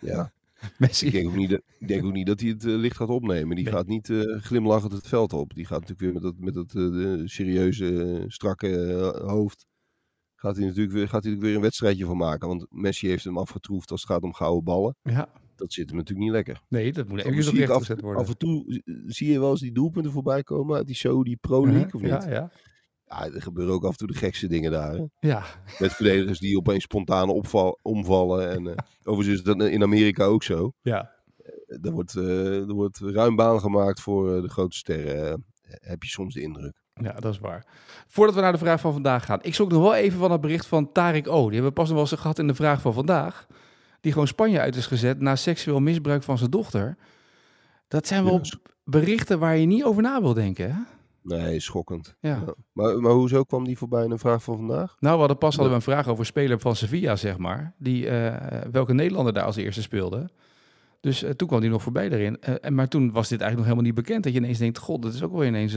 Ja. 0.00 0.32
Messi. 0.78 1.06
Ik 1.06 1.12
denk, 1.12 1.26
ook 1.28 1.34
niet 1.36 1.50
dat, 1.50 1.60
ik 1.78 1.88
denk 1.88 2.04
ook 2.04 2.12
niet 2.12 2.26
dat 2.26 2.40
hij 2.40 2.48
het 2.48 2.64
eh, 2.64 2.74
licht 2.74 2.96
gaat 2.96 3.08
opnemen. 3.08 3.56
Die 3.56 3.64
Nee. 3.64 3.74
gaat 3.74 3.86
niet 3.86 4.10
eh, 4.10 4.20
glimlachend 4.40 4.92
het 4.92 5.06
veld 5.08 5.32
op. 5.32 5.54
Die 5.54 5.66
gaat 5.66 5.80
natuurlijk 5.80 6.00
weer 6.00 6.12
met 6.12 6.22
dat, 6.22 6.34
met 6.38 6.54
dat 6.54 6.74
eh, 6.74 7.20
serieuze, 7.24 8.24
strakke 8.26 8.68
hoofd. 9.26 9.66
Gaat 10.38 10.56
hij, 10.56 10.64
natuurlijk 10.66 10.92
weer, 10.94 11.08
gaat 11.08 11.22
hij 11.24 11.32
natuurlijk 11.32 11.46
weer 11.46 11.54
een 11.54 11.60
wedstrijdje 11.60 12.04
van 12.04 12.16
maken. 12.16 12.48
Want 12.48 12.66
Messi 12.70 13.08
heeft 13.08 13.24
hem 13.24 13.38
afgetroefd 13.38 13.90
als 13.90 14.00
het 14.02 14.10
gaat 14.10 14.22
om 14.22 14.34
gouden 14.34 14.64
ballen. 14.64 14.96
Ja, 15.02 15.28
Dat 15.56 15.72
zit 15.72 15.88
hem 15.88 15.96
natuurlijk 15.98 16.26
niet 16.26 16.34
lekker. 16.36 16.62
nee, 16.68 16.92
dat 16.92 17.08
moet 17.08 17.24
even 17.24 17.46
af, 17.46 17.52
rechtgezet 17.58 18.00
worden. 18.00 18.22
af 18.22 18.28
en 18.28 18.36
toe 18.38 18.82
zie 19.06 19.32
je 19.32 19.40
wel 19.40 19.50
eens 19.50 19.60
die 19.60 19.72
doelpunten 19.72 20.12
voorbij 20.12 20.42
komen 20.42 20.76
uit 20.76 20.86
die 20.86 20.94
show, 20.96 21.24
die 21.24 21.36
Pro 21.36 21.66
League, 21.66 21.92
of 21.92 22.00
niet? 22.00 22.10
Uh-huh. 22.10 22.28
ja, 22.28 22.34
Ja. 22.34 22.50
Ja. 23.08 23.24
er 23.24 23.42
gebeuren 23.42 23.74
ook 23.74 23.84
af 23.84 23.90
en 23.90 23.96
toe 23.96 24.06
de 24.06 24.14
gekste 24.14 24.46
dingen 24.46 24.70
daar. 24.70 24.92
Hè? 24.94 25.04
Ja, 25.20 25.42
Met 25.78 25.92
verdedigers 25.92 26.38
die 26.38 26.56
opeens 26.56 26.82
spontaan 26.82 27.28
opval, 27.28 27.78
omvallen. 27.82 28.50
En, 28.50 28.66
eh, 28.66 28.74
overigens 29.04 29.38
is 29.38 29.42
dat 29.44 29.62
in 29.62 29.82
Amerika 29.82 30.24
ook 30.24 30.42
zo. 30.42 30.72
ja. 30.80 31.14
Er 31.82 31.90
wordt, 31.92 32.16
eh, 32.16 32.56
er 32.68 32.74
wordt 32.74 32.98
ruim 32.98 33.36
baan 33.36 33.60
gemaakt 33.60 34.00
voor 34.00 34.36
eh, 34.36 34.42
de 34.42 34.48
grote 34.48 34.76
sterren. 34.76 35.44
eh, 35.62 35.72
heb 35.80 36.02
je 36.02 36.08
soms 36.08 36.34
de 36.34 36.40
indruk. 36.40 36.74
Ja, 36.94 37.12
dat 37.12 37.32
is 37.32 37.38
waar. 37.38 37.66
Voordat 38.06 38.34
we 38.34 38.40
naar 38.40 38.52
de 38.52 38.58
vraag 38.58 38.80
van 38.80 38.92
vandaag 38.92 39.24
gaan. 39.24 39.38
Ik 39.42 39.54
zoek 39.54 39.70
nog 39.70 39.82
wel 39.82 39.94
even 39.94 40.18
van 40.18 40.30
het 40.30 40.40
bericht 40.40 40.66
van 40.66 40.92
Tarek 40.92 41.28
O. 41.28 41.42
Die 41.44 41.52
hebben 41.52 41.62
we 41.68 41.72
pas 41.72 41.86
nog 41.88 41.96
wel 41.98 42.06
eens 42.10 42.20
gehad 42.20 42.38
in 42.38 42.46
de 42.46 42.54
vraag 42.54 42.80
van 42.80 42.92
vandaag. 42.92 43.46
Die 44.00 44.12
gewoon 44.12 44.26
Spanje 44.26 44.60
uit 44.60 44.76
is 44.76 44.86
gezet 44.86 45.20
na 45.20 45.36
seksueel 45.36 45.80
misbruik 45.80 46.22
van 46.22 46.38
zijn 46.38 46.50
dochter. 46.50 46.96
Dat 47.88 48.06
zijn 48.06 48.24
wel 48.24 48.40
Ja, 48.42 48.58
berichten 48.84 49.38
waar 49.38 49.56
je 49.56 49.66
niet 49.66 49.84
over 49.84 50.02
na 50.02 50.20
wil 50.20 50.34
denken. 50.34 50.86
Nee, 51.28 51.60
schokkend. 51.60 52.16
Ja. 52.20 52.42
Ja. 52.46 52.54
Maar, 52.72 53.00
maar 53.00 53.12
hoezo 53.12 53.42
kwam 53.44 53.64
die 53.64 53.78
voorbij 53.78 54.04
in 54.04 54.10
een 54.10 54.18
vraag 54.18 54.42
van 54.42 54.56
vandaag? 54.56 54.96
Nou, 55.00 55.12
we 55.14 55.18
hadden 55.18 55.38
pas 55.38 55.54
hadden 55.54 55.70
we 55.70 55.76
een 55.78 55.92
vraag 55.92 56.06
over 56.08 56.20
een 56.20 56.26
speler 56.26 56.60
van 56.60 56.76
Sevilla, 56.76 57.16
zeg 57.16 57.38
maar. 57.38 57.74
Die, 57.78 58.08
eh, 58.08 58.60
welke 58.70 58.94
Nederlander 58.94 59.32
daar 59.32 59.44
als 59.44 59.56
eerste 59.56 59.82
speelde. 59.82 60.30
Dus 61.00 61.22
eh, 61.22 61.30
toen 61.30 61.48
kwam 61.48 61.60
die 61.60 61.70
nog 61.70 61.82
voorbij 61.82 62.08
daarin. 62.08 62.40
Eh, 62.40 62.54
en, 62.60 62.74
maar 62.74 62.88
toen 62.88 63.12
was 63.12 63.28
dit 63.28 63.40
eigenlijk 63.40 63.56
nog 63.56 63.64
helemaal 63.64 63.84
niet 63.84 63.94
bekend. 64.06 64.24
Dat 64.24 64.32
je 64.32 64.38
ineens 64.38 64.58
denkt, 64.58 64.78
god, 64.78 65.02
dat 65.02 65.14
is 65.14 65.22
ook 65.22 65.32
wel 65.32 65.44
ineens 65.44 65.76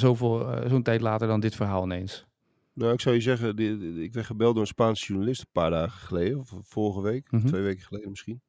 zoveel, 0.00 0.46
zo'n 0.68 0.82
tijd 0.82 1.00
later 1.00 1.26
dan 1.28 1.40
dit 1.40 1.54
verhaal 1.54 1.84
ineens. 1.84 2.26
Nou, 2.72 2.92
ik 2.92 3.00
zou 3.00 3.14
je 3.14 3.20
zeggen, 3.20 3.56
die- 3.56 3.78
die- 3.78 4.02
ik 4.02 4.12
werd 4.12 4.26
gebeld 4.26 4.52
door 4.52 4.62
een 4.62 4.66
Spaanse 4.68 5.06
journalist 5.06 5.40
een 5.40 5.46
paar 5.52 5.70
dagen 5.70 6.00
geleden. 6.00 6.38
Of 6.38 6.52
vorige 6.62 7.00
week, 7.00 7.30
Mhm. 7.30 7.46
twee 7.46 7.62
weken 7.62 7.84
geleden 7.84 8.10
misschien. 8.10 8.40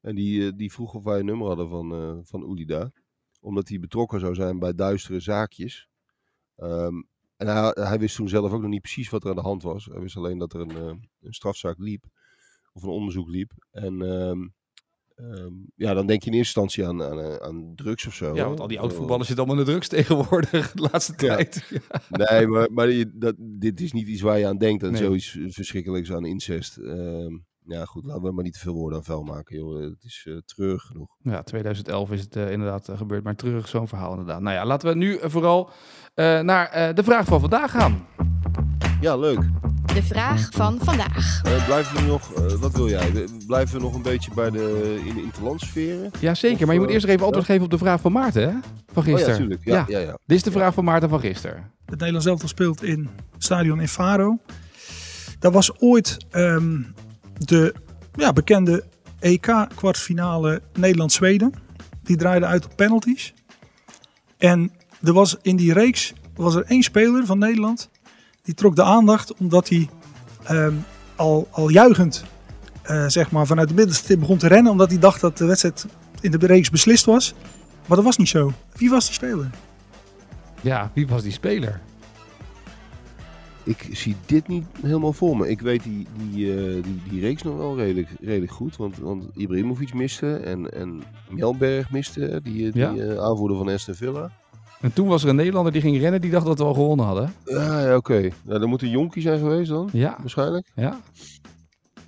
En 0.00 0.14
die, 0.14 0.54
die 0.54 0.72
vroeg 0.72 0.94
of 0.94 1.04
wij 1.04 1.18
een 1.18 1.24
nummer 1.24 1.46
hadden 1.46 1.68
van, 1.68 2.20
van 2.24 2.42
Oelida. 2.44 2.90
Omdat 3.44 3.68
hij 3.68 3.78
betrokken 3.78 4.20
zou 4.20 4.34
zijn 4.34 4.58
bij 4.58 4.74
duistere 4.74 5.20
zaakjes. 5.20 5.88
Ehm, 6.56 7.02
en 7.36 7.46
hij, 7.46 7.70
hij 7.74 7.98
wist 7.98 8.16
toen 8.16 8.28
zelf 8.28 8.52
ook 8.52 8.60
nog 8.60 8.70
niet 8.70 8.80
precies 8.80 9.10
wat 9.10 9.24
er 9.24 9.30
aan 9.30 9.36
de 9.36 9.42
hand 9.42 9.62
was. 9.62 9.84
Hij 9.84 10.00
wist 10.00 10.16
alleen 10.16 10.38
dat 10.38 10.52
er 10.52 10.60
een, 10.60 10.70
eh, 10.76 10.94
een 11.20 11.32
strafzaak 11.32 11.78
liep. 11.78 12.04
Of 12.72 12.82
een 12.82 12.88
onderzoek 12.88 13.28
liep. 13.28 13.52
En 13.70 14.02
ehm, 14.02 14.48
ehm, 15.14 15.52
ja, 15.74 15.94
dan 15.94 16.06
denk 16.06 16.22
je 16.22 16.30
in 16.30 16.36
eerste 16.36 16.60
instantie 16.60 16.86
aan, 16.86 17.02
aan, 17.02 17.20
eh, 17.20 17.36
aan 17.36 17.72
drugs 17.74 18.06
of 18.06 18.14
zo. 18.14 18.34
Ja, 18.34 18.42
hè. 18.42 18.48
want 18.48 18.60
al 18.60 18.66
die 18.68 18.80
oud-voetballers 18.80 19.26
zitten 19.26 19.44
allemaal 19.46 19.62
in 19.64 19.66
de 19.66 19.76
drugs 19.76 19.88
tegenwoordig 19.98 20.72
de 20.72 20.88
laatste 20.92 21.26
Ja. 21.26 21.34
tijd. 21.36 21.62
Ja. 21.70 22.00
Nee, 22.30 22.46
maar, 22.46 22.72
maar 22.72 23.04
dat, 23.14 23.34
dit 23.38 23.80
is 23.80 23.92
niet 23.92 24.08
iets 24.08 24.20
waar 24.20 24.38
je 24.38 24.46
aan 24.46 24.58
denkt. 24.58 24.82
En 24.82 24.92
Nee. 24.92 25.02
zoiets 25.02 25.38
verschrikkelijks 25.48 26.12
aan 26.12 26.24
incest. 26.26 26.76
Ja, 27.66 27.84
goed, 27.84 28.04
laten 28.04 28.22
we 28.22 28.32
maar 28.32 28.44
niet 28.44 28.52
te 28.52 28.58
veel 28.58 28.72
woorden 28.74 28.98
aan 28.98 29.04
vuil 29.04 29.22
maken, 29.22 29.56
joh. 29.56 29.80
Het 29.82 30.04
is 30.04 30.26
eh 30.28 30.34
treurig 30.44 30.82
genoeg. 30.82 31.08
Ja, 31.22 31.42
2011 31.42 32.10
is 32.10 32.20
het 32.20 32.36
eh, 32.36 32.50
inderdaad 32.50 32.88
eh, 32.88 32.96
gebeurd, 32.96 33.24
maar 33.24 33.34
terug 33.36 33.68
zo'n 33.68 33.88
verhaal 33.88 34.10
inderdaad. 34.10 34.40
Nou 34.40 34.54
ja, 34.56 34.64
laten 34.66 34.88
we 34.88 34.94
nu 34.94 35.18
vooral 35.22 35.70
eh, 36.14 36.40
naar 36.40 36.68
eh, 36.68 36.94
de 36.94 37.04
vraag 37.04 37.26
van 37.26 37.40
vandaag 37.40 37.70
gaan. 37.70 38.06
Ja, 39.00 39.16
leuk. 39.16 39.40
De 39.94 40.02
vraag 40.02 40.48
van 40.50 40.78
vandaag. 40.82 41.40
Blijven 41.66 41.94
we 41.96 42.02
nog, 42.06 42.28
wat 42.60 42.72
wil 42.72 42.88
jij? 42.88 43.26
Blijven 43.46 43.76
we 43.76 43.82
nog 43.82 43.94
een 43.94 44.02
beetje 44.02 44.30
bij 44.34 44.50
de, 44.50 45.00
in 45.04 45.14
de 45.14 45.22
interlandsferen? 45.22 46.10
Ja, 46.20 46.34
zeker. 46.34 46.58
Of, 46.60 46.64
Maar 46.66 46.74
je 46.74 46.80
moet 46.80 46.90
eerst 46.90 47.06
even 47.06 47.24
antwoord 47.24 47.46
geven 47.46 47.64
op 47.64 47.70
de 47.70 47.78
vraag 47.78 48.00
van 48.00 48.12
Maarten, 48.12 48.42
hè? 48.42 48.54
Van 48.92 49.02
Oh 49.02 49.08
ja, 49.08 49.14
gisteren. 49.14 49.36
tuurlijk. 49.38 49.64
Ja, 49.64 49.84
ja. 49.88 49.98
ja, 49.98 50.18
Dit 50.26 50.36
is 50.36 50.42
de 50.42 50.50
vraag 50.50 50.74
van 50.74 50.84
Maarten 50.84 51.08
van 51.08 51.20
gisteren. 51.20 51.70
Het 51.84 51.90
Nederlands 51.98 52.26
elftal 52.26 52.48
speelt 52.48 52.82
in 52.82 53.08
stadion 53.38 53.80
in 53.80 53.88
Faro. 53.88 54.38
Dat 55.38 55.52
was 55.52 55.80
ooit 55.80 56.16
ehm, 56.30 56.82
de 57.38 57.74
ja, 58.14 58.32
bekende 58.32 58.84
EK-kwartfinale 59.18 60.62
Nederland-Zweden. 60.72 61.52
Die 62.02 62.16
draaide 62.16 62.46
uit 62.46 62.64
op 62.64 62.76
penalties. 62.76 63.34
En 64.38 64.72
er 65.02 65.12
was 65.12 65.36
in 65.42 65.56
die 65.56 65.72
reeks 65.72 66.12
was 66.34 66.54
er 66.54 66.64
één 66.64 66.82
speler 66.82 67.26
van 67.26 67.38
Nederland. 67.38 67.90
Die 68.42 68.54
trok 68.54 68.76
de 68.76 68.82
aandacht 68.82 69.34
omdat 69.34 69.68
hij 69.68 69.88
ehm, 70.42 70.74
al, 71.16 71.48
al 71.50 71.68
juichend 71.68 72.24
eh, 72.82 73.04
zeg 73.06 73.30
maar, 73.30 73.46
vanuit 73.46 73.68
de 73.68 73.74
middenstip 73.74 74.18
begon 74.18 74.38
te 74.38 74.48
rennen. 74.48 74.72
Omdat 74.72 74.90
hij 74.90 74.98
dacht 74.98 75.20
dat 75.20 75.38
de 75.38 75.44
wedstrijd 75.44 75.86
in 76.20 76.30
de 76.30 76.46
reeks 76.46 76.70
beslist 76.70 77.04
was. 77.04 77.34
Maar 77.86 77.96
dat 77.96 78.06
was 78.06 78.16
niet 78.16 78.28
zo. 78.28 78.52
Wie 78.76 78.90
was 78.90 79.04
die 79.04 79.14
speler? 79.14 79.50
Ja, 80.60 80.90
wie 80.94 81.06
was 81.06 81.22
die 81.22 81.32
speler? 81.32 81.80
Ik 83.64 83.88
zie 83.92 84.16
dit 84.26 84.48
niet 84.48 84.64
helemaal 84.82 85.12
voor 85.12 85.36
me. 85.36 85.48
Ik 85.50 85.60
weet 85.60 85.82
die, 85.82 86.06
die, 86.30 86.52
eh, 86.56 86.82
die, 86.82 87.02
die 87.10 87.20
reeks 87.20 87.42
nog 87.42 87.56
wel 87.56 87.76
redelijk, 87.76 88.08
redelijk 88.20 88.52
goed. 88.52 88.76
Want, 88.76 88.98
want 88.98 89.24
Ibrahimovic 89.34 89.94
miste 89.94 90.36
en, 90.36 90.70
en 90.72 91.02
Mjelberg 91.30 91.90
miste. 91.90 92.40
Die, 92.42 92.70
die 92.70 92.80
Ja. 92.82 92.94
eh, 92.94 93.18
aanvoerder 93.18 93.56
van 93.56 93.68
Aston 93.68 93.94
Villa. 93.94 94.30
En 94.80 94.92
toen 94.92 95.06
was 95.08 95.22
er 95.22 95.28
een 95.28 95.36
Nederlander 95.36 95.72
die 95.72 95.80
ging 95.80 95.98
rennen, 95.98 96.20
die 96.20 96.30
dacht 96.30 96.46
dat 96.46 96.58
we 96.58 96.64
al 96.64 96.74
gewonnen 96.74 97.06
hadden. 97.06 97.32
Ja, 97.44 97.80
ja 97.86 97.96
oké. 97.96 98.28
Nou, 98.44 98.60
dan 98.60 98.68
moet 98.68 98.82
een 98.82 98.90
jonkie 98.90 99.22
zijn 99.22 99.38
geweest 99.38 99.68
dan, 99.70 99.88
Ja, 99.92 100.16
waarschijnlijk. 100.20 100.66
ja. 100.74 101.00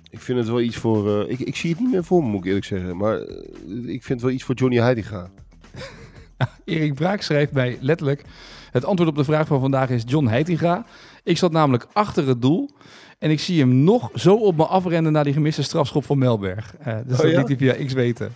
Ik 0.09 0.19
vind 0.19 0.37
het 0.39 0.47
wel 0.47 0.61
iets 0.61 0.75
voor... 0.77 1.21
eh, 1.21 1.31
ik, 1.31 1.39
ik 1.39 1.55
zie 1.55 1.69
het 1.71 1.79
niet 1.79 1.91
meer 1.91 2.03
voor 2.03 2.23
me, 2.23 2.29
moet 2.29 2.39
ik 2.39 2.45
eerlijk 2.45 2.65
zeggen. 2.65 2.97
Maar 2.97 3.17
eh, 3.19 3.37
ik 3.67 4.03
vind 4.03 4.07
het 4.07 4.21
wel 4.21 4.31
iets 4.31 4.43
voor 4.43 4.55
Johnny 4.55 4.77
Heidinga. 4.79 5.29
Erik 6.65 6.93
Braak 6.93 7.21
schrijft 7.21 7.51
mij 7.51 7.77
letterlijk... 7.81 8.23
Het 8.77 8.85
antwoord 8.85 9.09
op 9.09 9.15
de 9.15 9.23
vraag 9.23 9.47
van 9.47 9.59
vandaag 9.59 9.89
is 9.89 10.03
John 10.05 10.27
Heitinga. 10.27 10.85
Ik 11.23 11.37
zat 11.37 11.51
namelijk 11.51 11.87
achter 11.93 12.27
het 12.27 12.41
doel. 12.41 12.69
En 13.19 13.31
ik 13.31 13.39
zie 13.39 13.59
hem 13.59 13.75
nog 13.83 14.09
zo 14.13 14.35
op 14.35 14.55
me 14.57 14.65
afrennen 14.65 15.11
naar 15.11 15.23
die 15.23 15.33
gemiste 15.33 15.63
strafschop 15.63 16.03
van 16.05 16.17
Melberg. 16.17 16.75
Eh, 16.79 16.97
dus 17.07 17.17
Oh, 17.17 17.21
dat 17.23 17.31
ja? 17.31 17.37
liet 17.37 17.47
hij 17.47 17.57
via 17.57 17.85
X 17.85 17.93
weten. 17.93 18.33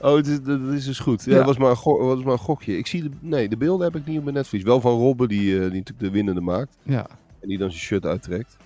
Oh, 0.00 0.10
dat 0.14 0.26
is, 0.26 0.42
dat 0.42 0.60
is 0.60 0.84
dus 0.84 0.98
goed. 0.98 1.24
Ja, 1.24 1.30
Ja. 1.30 1.36
Dat, 1.36 1.46
was 1.46 1.56
maar 1.58 1.70
een 1.70 2.06
was 2.06 2.22
maar 2.22 2.32
een 2.32 2.38
gokje. 2.38 2.78
Ik 2.78 2.86
zie 2.86 3.02
de, 3.02 3.10
nee, 3.20 3.48
de 3.48 3.56
beelden 3.56 3.86
heb 3.92 3.96
ik 4.00 4.06
niet 4.06 4.18
op 4.18 4.22
mijn 4.24 4.36
netvlies. 4.36 4.62
Wel 4.62 4.80
van 4.80 4.92
Robben, 4.98 5.28
die, 5.28 5.52
eh, 5.54 5.60
die 5.60 5.68
natuurlijk 5.78 5.98
de 5.98 6.10
winnende 6.10 6.40
maakt. 6.40 6.76
Ja, 6.82 7.06
En 7.40 7.48
die 7.48 7.58
dan 7.58 7.70
zijn 7.70 7.82
shirt 7.82 8.06
uittrekt. 8.06 8.56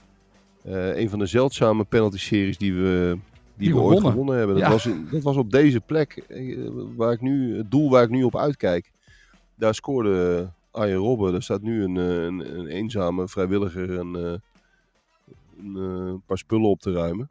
Eh, 0.65 0.97
een 0.97 1.11
van 1.11 1.19
de 1.19 1.27
zeldzame 1.27 1.85
penalty-series 1.85 2.59
die 2.59 2.75
we, 2.75 3.17
die 3.57 3.67
Die 3.67 3.75
we 3.75 3.81
ooit 3.81 3.93
wonnen. 3.95 4.11
gewonnen 4.11 4.37
hebben. 4.37 4.55
Dat, 4.57 4.65
Ja. 4.65 4.71
was 4.71 4.89
dat 5.11 5.23
was 5.23 5.37
op 5.37 5.51
deze 5.51 5.81
plek, 5.81 6.25
waar 6.97 7.13
ik 7.13 7.21
nu, 7.21 7.57
het 7.57 7.71
doel 7.71 7.91
waar 7.91 8.03
ik 8.03 8.11
nu 8.11 8.23
op 8.23 8.37
uitkijk. 8.37 8.91
daar 9.59 9.75
scoorde 9.75 10.49
Arjen 10.77 10.97
Robben. 10.97 11.33
Daar 11.33 11.43
staat 11.43 11.63
nu 11.63 11.83
een, 11.83 11.97
eh, 11.97 12.25
een, 12.25 12.59
een 12.59 12.67
eenzame 12.67 13.29
vrijwilliger 13.29 13.91
een, 13.91 14.17
eh, 14.17 14.39
een 15.59 15.77
eh, 15.77 16.15
paar 16.27 16.39
spullen 16.39 16.69
op 16.69 16.81
te 16.81 16.93
ruimen. 16.93 17.31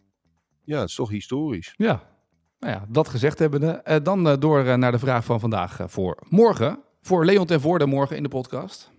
Ja, 0.64 0.80
het 0.80 0.90
is 0.90 0.96
toch 0.96 1.10
historisch. 1.10 1.74
Ja, 1.78 2.04
nou 2.60 2.74
ja, 2.74 2.86
dat 2.90 3.08
gezegd 3.08 3.40
hebbende. 3.40 4.00
dan 4.04 4.40
door 4.40 4.80
naar 4.80 4.92
de 4.92 5.00
vraag 5.00 5.26
van 5.26 5.40
vandaag 5.40 5.80
voor 5.86 6.18
morgen. 6.30 6.84
Voor 7.02 7.26
Leon 7.26 7.46
ten 7.46 7.62
Voorde 7.62 7.86
morgen 7.86 8.18
in 8.18 8.24
de 8.24 8.30
podcast. 8.30 8.92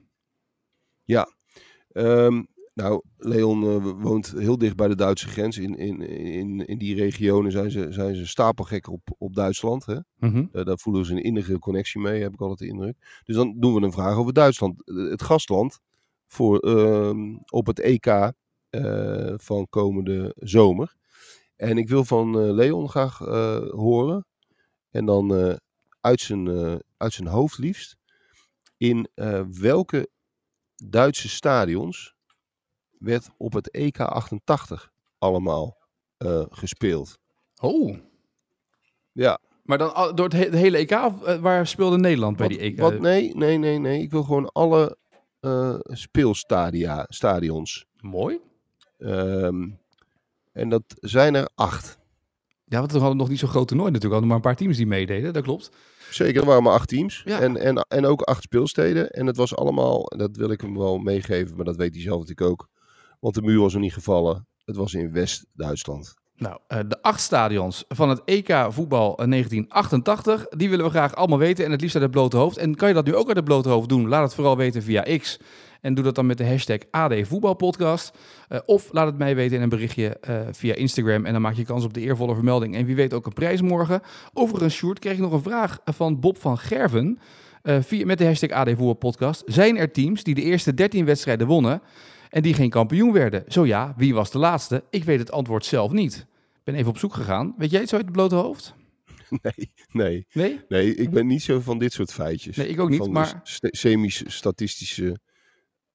Ehm, 1.92 2.42
nou, 2.76 3.02
Leon 3.16 3.62
eh, 3.62 4.02
woont 4.02 4.32
heel 4.32 4.58
dicht 4.58 4.76
bij 4.76 4.88
de 4.88 4.94
Duitse 4.94 5.28
grens. 5.28 5.58
In, 5.58 5.76
in, 5.76 6.00
in, 6.00 6.66
in 6.66 6.78
die 6.78 6.94
regionen 6.94 7.52
zijn 7.52 7.70
ze, 7.70 7.86
zijn 7.92 8.14
ze 8.14 8.26
stapelgek 8.26 8.88
op, 8.88 9.14
op 9.18 9.34
Duitsland. 9.34 9.86
Hè? 9.86 9.98
Mhm. 10.16 10.46
Eh, 10.52 10.64
daar 10.64 10.78
voelen 10.78 11.04
ze 11.04 11.12
een 11.12 11.22
innige 11.22 11.58
connectie 11.58 12.00
mee, 12.00 12.22
heb 12.22 12.32
ik 12.32 12.40
altijd 12.40 12.58
de 12.58 12.66
indruk. 12.66 13.20
Dus 13.24 13.36
dan 13.36 13.54
doen 13.58 13.74
we 13.74 13.80
een 13.80 13.92
vraag 13.92 14.16
over 14.16 14.32
Duitsland. 14.32 14.86
Eh, 14.88 14.96
Het 15.10 15.22
gastland 15.22 15.80
voor, 16.26 16.58
ehm, 16.58 17.36
op 17.50 17.66
het 17.66 17.80
EK 17.80 18.32
van 19.36 19.66
komende 19.68 20.34
zomer. 20.38 20.94
En 21.56 21.78
ik 21.78 21.88
wil 21.88 22.04
van 22.04 22.52
Leon 22.52 22.88
graag 22.88 23.18
horen. 23.70 24.26
En 24.90 25.04
dan 25.04 25.58
uit, 26.00 26.20
zijn, 26.20 26.48
uit 26.96 27.12
zijn 27.12 27.28
hoofd 27.28 27.58
liefst. 27.58 27.96
In 28.76 29.08
welke 29.50 30.08
Duitse 30.76 31.28
stadions 31.28 32.15
werd 32.98 33.28
op 33.36 33.52
het 33.52 33.70
EK 33.70 34.00
88 34.00 34.92
allemaal 35.18 35.76
eh, 36.16 36.42
gespeeld? 36.50 37.18
Oh, 37.60 37.96
Ja, 39.12 39.38
maar 39.62 39.78
dan 39.78 40.12
door 40.14 40.28
het, 40.28 40.32
he- 40.32 40.56
hele 40.58 40.76
EK? 40.76 40.90
Of 40.90 41.22
eh, 41.22 41.38
waar 41.38 41.66
speelde 41.66 41.98
Nederland 41.98 42.36
bij 42.36 42.48
Wat- 42.48 42.58
die 42.58 42.66
EK? 42.66 42.78
Wat, 42.78 42.98
nee, 43.00 43.34
nee, 43.36 43.58
nee, 43.58 43.78
nee. 43.78 44.02
Ik 44.02 44.10
wil 44.10 44.22
gewoon 44.22 44.52
alle 44.52 44.96
eh 45.40 45.74
speelstadia, 45.82 47.04
stadions. 47.08 47.86
Mooi. 48.00 48.38
Ehm, 48.98 49.68
en 50.52 50.68
dat 50.68 50.82
zijn 51.00 51.34
er 51.34 51.48
acht. 51.54 51.98
Ja, 52.64 52.78
want 52.78 52.92
we 52.92 52.98
hadden 52.98 53.16
nog 53.16 53.28
niet 53.28 53.38
zo'n 53.38 53.48
groot 53.48 53.68
toernooi 53.68 53.90
natuurlijk. 53.90 54.12
We 54.14 54.20
hadden 54.20 54.28
maar 54.28 54.36
een 54.36 54.56
paar 54.56 54.64
teams 54.66 54.76
die 54.76 54.86
meededen, 54.86 55.32
dat 55.32 55.42
klopt. 55.42 55.70
Zeker, 56.10 56.40
er 56.40 56.46
waren 56.46 56.62
maar 56.62 56.72
acht 56.72 56.88
teams. 56.88 57.22
Ja. 57.24 57.40
En, 57.40 57.56
en, 57.56 57.76
en 57.88 58.04
ook 58.06 58.22
acht 58.22 58.42
speelsteden. 58.42 59.10
En 59.10 59.26
het 59.26 59.36
was 59.36 59.56
allemaal, 59.56 60.04
dat 60.16 60.36
wil 60.36 60.50
ik 60.50 60.60
hem 60.60 60.78
wel 60.78 60.98
meegeven, 60.98 61.56
maar 61.56 61.64
dat 61.64 61.76
weet 61.76 61.94
hij 61.94 62.02
zelf 62.02 62.18
natuurlijk 62.20 62.50
ook. 62.50 62.68
Want 63.20 63.34
de 63.34 63.42
muur 63.42 63.60
was 63.60 63.72
nog 63.72 63.82
niet 63.82 63.92
gevallen. 63.92 64.46
Het 64.64 64.76
was 64.76 64.94
in 64.94 65.12
West-Duitsland. 65.12 66.14
Nou, 66.36 66.58
eh, 66.66 66.78
de 66.88 67.02
acht 67.02 67.20
stadions 67.20 67.84
van 67.88 68.08
het 68.08 68.22
EK 68.24 68.66
voetbal 68.68 69.18
eh, 69.18 69.26
1988, 69.26 70.48
die 70.48 70.68
willen 70.70 70.84
we 70.84 70.90
graag 70.90 71.14
allemaal 71.14 71.38
weten 71.38 71.64
en 71.64 71.70
het 71.70 71.80
liefst 71.80 71.94
uit 71.96 72.04
het 72.04 72.12
blote 72.12 72.36
hoofd. 72.36 72.56
En 72.56 72.74
kan 72.74 72.88
je 72.88 72.94
dat 72.94 73.06
nu 73.06 73.14
ook 73.14 73.26
uit 73.26 73.36
het 73.36 73.44
blote 73.44 73.68
hoofd 73.68 73.88
doen? 73.88 74.08
Laat 74.08 74.22
het 74.22 74.34
vooral 74.34 74.56
weten 74.56 74.82
via 74.82 75.18
X. 75.18 75.38
En 75.80 75.94
doe 75.94 76.04
dat 76.04 76.14
dan 76.14 76.26
met 76.26 76.38
de 76.38 76.46
hashtag 76.46 76.78
AD 76.90 77.14
Voetbalpodcast. 77.22 78.18
Eh, 78.48 78.58
of 78.64 78.88
laat 78.92 79.06
het 79.06 79.18
mij 79.18 79.34
weten 79.34 79.56
in 79.56 79.62
een 79.62 79.68
berichtje 79.68 80.08
eh, 80.08 80.40
via 80.50 80.74
Instagram. 80.74 81.24
En 81.24 81.32
dan 81.32 81.42
maak 81.42 81.54
je 81.54 81.64
kans 81.64 81.84
op 81.84 81.94
de 81.94 82.00
eervolle 82.00 82.34
vermelding. 82.34 82.76
En 82.76 82.84
wie 82.86 82.96
weet 82.96 83.14
ook 83.14 83.26
een 83.26 83.32
prijs 83.32 83.60
morgen. 83.60 84.00
Overigens, 84.32 84.74
Sjoerd, 84.74 84.98
kreeg 84.98 85.12
ik 85.12 85.18
nog 85.18 85.32
een 85.32 85.42
vraag 85.42 85.78
van 85.84 86.20
Bob 86.20 86.38
van 86.38 86.58
Gerven. 86.58 87.18
eh, 87.62 87.76
via, 87.80 88.06
met 88.06 88.18
de 88.18 88.24
hashtag 88.24 88.50
AD 88.50 88.68
Voetbalpodcast. 88.68 89.42
Zijn 89.46 89.76
er 89.76 89.90
teams 89.92 90.22
die 90.22 90.34
de 90.34 90.42
eerste 90.42 90.74
13 90.74 91.04
wedstrijden 91.04 91.46
wonnen 91.46 91.82
en 92.36 92.42
die 92.42 92.54
geen 92.54 92.70
kampioen 92.70 93.12
werden? 93.12 93.44
Zo 93.48 93.66
ja, 93.66 93.94
wie 93.96 94.14
was 94.14 94.30
de 94.30 94.38
laatste? 94.38 94.84
Ik 94.90 95.04
weet 95.04 95.18
het 95.18 95.30
antwoord 95.30 95.64
zelf 95.64 95.92
niet. 95.92 96.14
Ik 96.54 96.60
ben 96.64 96.74
even 96.74 96.88
op 96.90 96.98
zoek 96.98 97.14
gegaan. 97.14 97.54
Weet 97.58 97.70
jij 97.70 97.80
het 97.80 97.88
zo 97.88 97.96
uit 97.96 98.04
het 98.04 98.14
blote 98.14 98.34
hoofd? 98.34 98.74
Nee, 99.42 99.72
nee, 99.92 100.26
Nee? 100.32 100.60
nee. 100.68 100.94
Ik 100.94 101.10
ben 101.10 101.26
niet 101.26 101.42
zo 101.42 101.60
van 101.60 101.78
dit 101.78 101.92
soort 101.92 102.12
feitjes. 102.12 102.56
Nee, 102.56 102.68
ik 102.68 102.80
ook 102.80 102.88
niet, 102.88 102.98
Van 102.98 103.12
maar- 103.12 103.40
st- 103.42 103.68
semi-statistische 103.70 105.18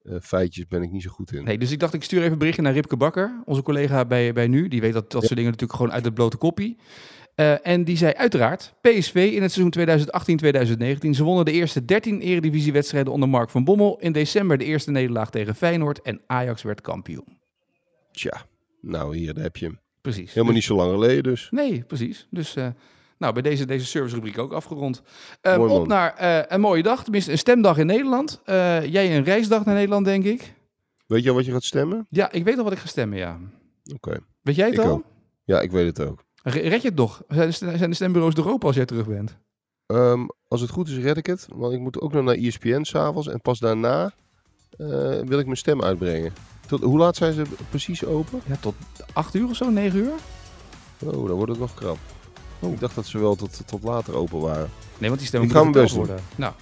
eh, 0.02 0.16
feitjes 0.20 0.66
ben 0.66 0.82
ik 0.82 0.90
niet 0.90 1.02
zo 1.02 1.10
goed 1.10 1.32
in. 1.32 1.44
Nee, 1.44 1.58
dus 1.58 1.70
ik 1.70 1.78
dacht, 1.78 1.94
ik 1.94 2.02
stuur 2.02 2.20
even 2.20 2.32
een 2.32 2.38
berichtje 2.38 2.62
naar 2.62 2.72
Ripke 2.72 2.96
Bakker, 2.96 3.42
onze 3.44 3.62
collega 3.62 4.04
bij, 4.04 4.32
bij 4.32 4.46
Nu. 4.48 4.68
Die 4.68 4.80
weet 4.80 4.92
dat, 4.92 5.10
dat 5.10 5.22
soort 5.22 5.34
dingen 5.34 5.50
natuurlijk 5.50 5.78
gewoon 5.78 5.92
uit 5.94 6.04
het 6.04 6.14
blote 6.14 6.36
koppie. 6.36 6.76
Eh, 7.42 7.72
en 7.72 7.84
die 7.84 7.96
zei 7.96 8.12
uiteraard, 8.12 8.74
PSV 8.80 9.30
in 9.34 9.42
het 9.42 9.52
seizoen 9.52 9.70
2018-2019. 11.06 11.14
Ze 11.14 11.24
wonnen 11.24 11.44
de 11.44 11.52
eerste 11.52 11.84
13 11.84 12.20
eredivisiewedstrijden 12.20 13.12
onder 13.12 13.28
Mark 13.28 13.50
van 13.50 13.64
Bommel. 13.64 13.98
In 14.00 14.12
december 14.12 14.58
de 14.58 14.64
eerste 14.64 14.90
nederlaag 14.90 15.30
tegen 15.30 15.54
Feyenoord 15.54 16.02
en 16.02 16.20
Ajax 16.26 16.62
werd 16.62 16.80
kampioen. 16.80 17.38
Tja, 18.12 18.42
nou 18.80 19.16
hier 19.16 19.34
heb 19.34 19.56
je 19.56 19.66
hem. 19.66 19.80
Precies. 20.00 20.26
Helemaal 20.28 20.44
Dus- 20.46 20.54
niet 20.54 20.64
zo 20.64 20.74
lang 20.74 20.90
geleden 20.92 21.22
dus. 21.22 21.48
Nee, 21.50 21.82
precies. 21.84 22.26
Dus 22.30 22.56
eh, 22.56 22.66
nou, 23.18 23.32
bij 23.32 23.42
deze, 23.42 23.64
deze 23.66 23.86
servicerubriek 23.86 24.38
ook 24.38 24.52
afgerond. 24.52 25.02
Mooi, 25.42 25.72
op 25.72 25.86
naar 25.86 26.14
een 26.52 26.60
mooie 26.60 26.82
dag, 26.82 27.02
tenminste 27.02 27.30
een 27.30 27.38
stemdag 27.38 27.78
in 27.78 27.86
Nederland. 27.86 28.40
Jij 28.90 29.16
een 29.16 29.24
reisdag 29.24 29.64
naar 29.64 29.74
Nederland, 29.74 30.04
denk 30.04 30.24
ik. 30.24 30.54
Weet 31.06 31.22
je 31.22 31.28
al 31.28 31.34
wat 31.34 31.44
je 31.44 31.52
gaat 31.52 31.64
stemmen? 31.64 32.06
Ja, 32.10 32.32
ik 32.32 32.44
weet 32.44 32.58
al 32.58 32.64
wat 32.64 32.72
ik 32.72 32.78
ga 32.78 32.86
stemmen, 32.86 33.18
ja. 33.18 33.38
Oké. 33.94 34.18
Weet 34.42 34.54
jij 34.54 34.66
het 34.66 34.74
Ik 34.78 34.84
al? 34.84 34.90
ook. 34.90 35.04
Ja, 35.44 35.60
ik 35.60 35.70
weet 35.70 35.86
het 35.86 36.08
ook. 36.08 36.24
Re- 36.42 36.68
Red 36.68 36.82
je 36.82 36.88
het 36.88 36.96
nog? 36.96 37.22
Zijn 37.28 37.90
de, 37.90 37.94
stembureaus 37.94 38.34
er 38.34 38.48
open 38.48 38.66
als 38.66 38.76
jij 38.76 38.86
terug 38.86 39.06
bent? 39.06 39.36
Ehm, 39.86 40.26
als 40.48 40.60
het 40.60 40.70
goed 40.70 40.88
is, 40.88 40.96
red 40.96 41.16
ik 41.16 41.26
het. 41.26 41.46
Want 41.54 41.72
ik 41.72 41.80
moet 41.80 42.00
ook 42.00 42.12
nog 42.12 42.24
naar 42.24 42.34
ESPN 42.34 42.82
s'avonds. 42.82 43.28
En 43.28 43.40
pas 43.40 43.58
daarna 43.58 44.12
eh, 44.70 44.86
wil 45.24 45.38
ik 45.38 45.44
mijn 45.44 45.56
stem 45.56 45.82
uitbrengen. 45.82 46.32
Tot, 46.66 46.82
hoe 46.82 46.98
laat 46.98 47.16
zijn 47.16 47.32
ze 47.32 47.42
precies 47.70 48.04
open? 48.04 48.40
Ja, 48.46 48.56
tot 48.60 48.74
acht 49.12 49.34
uur 49.34 49.48
of 49.48 49.56
zo, 49.56 49.70
negen 49.70 49.98
uur? 49.98 50.12
Oh, 50.98 51.26
dan 51.26 51.36
wordt 51.36 51.50
het 51.50 51.60
nog 51.60 51.74
krap. 51.74 51.98
Ik 52.60 52.80
dacht 52.80 52.94
dat 52.94 53.06
ze 53.06 53.18
wel 53.18 53.34
tot, 53.34 53.66
tot 53.66 53.82
later 53.82 54.16
open 54.16 54.40
waren. 54.40 54.70
Nee, 54.98 55.08
want 55.08 55.18
die 55.18 55.28
stemmen 55.28 55.48
Ik 55.48 55.54
moeten 55.54 55.82
geteld 55.82 55.84
best 55.84 56.06
worden. 56.06 56.24
Nou, 56.36 56.52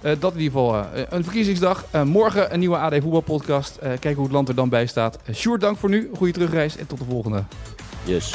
eh, 0.00 0.20
dat 0.20 0.32
in 0.32 0.40
ieder 0.40 0.58
geval 0.58 0.84
eh, 0.84 1.02
een 1.08 1.24
verkiezingsdag. 1.24 1.84
Morgen 2.04 2.52
een 2.52 2.58
nieuwe 2.58 2.76
AD 2.76 2.94
voetbalpodcast. 2.94 3.78
Kijken 3.78 4.14
hoe 4.14 4.24
het 4.24 4.32
land 4.32 4.48
er 4.48 4.54
dan 4.54 4.68
bij 4.68 4.86
staat. 4.86 5.18
Sjoerd, 5.32 5.60
dank 5.60 5.78
voor 5.78 5.88
nu. 5.88 6.10
Goede 6.14 6.32
terugreis 6.32 6.76
en 6.76 6.86
tot 6.86 6.98
de 6.98 7.04
volgende. 7.04 7.44
Yes. 8.04 8.34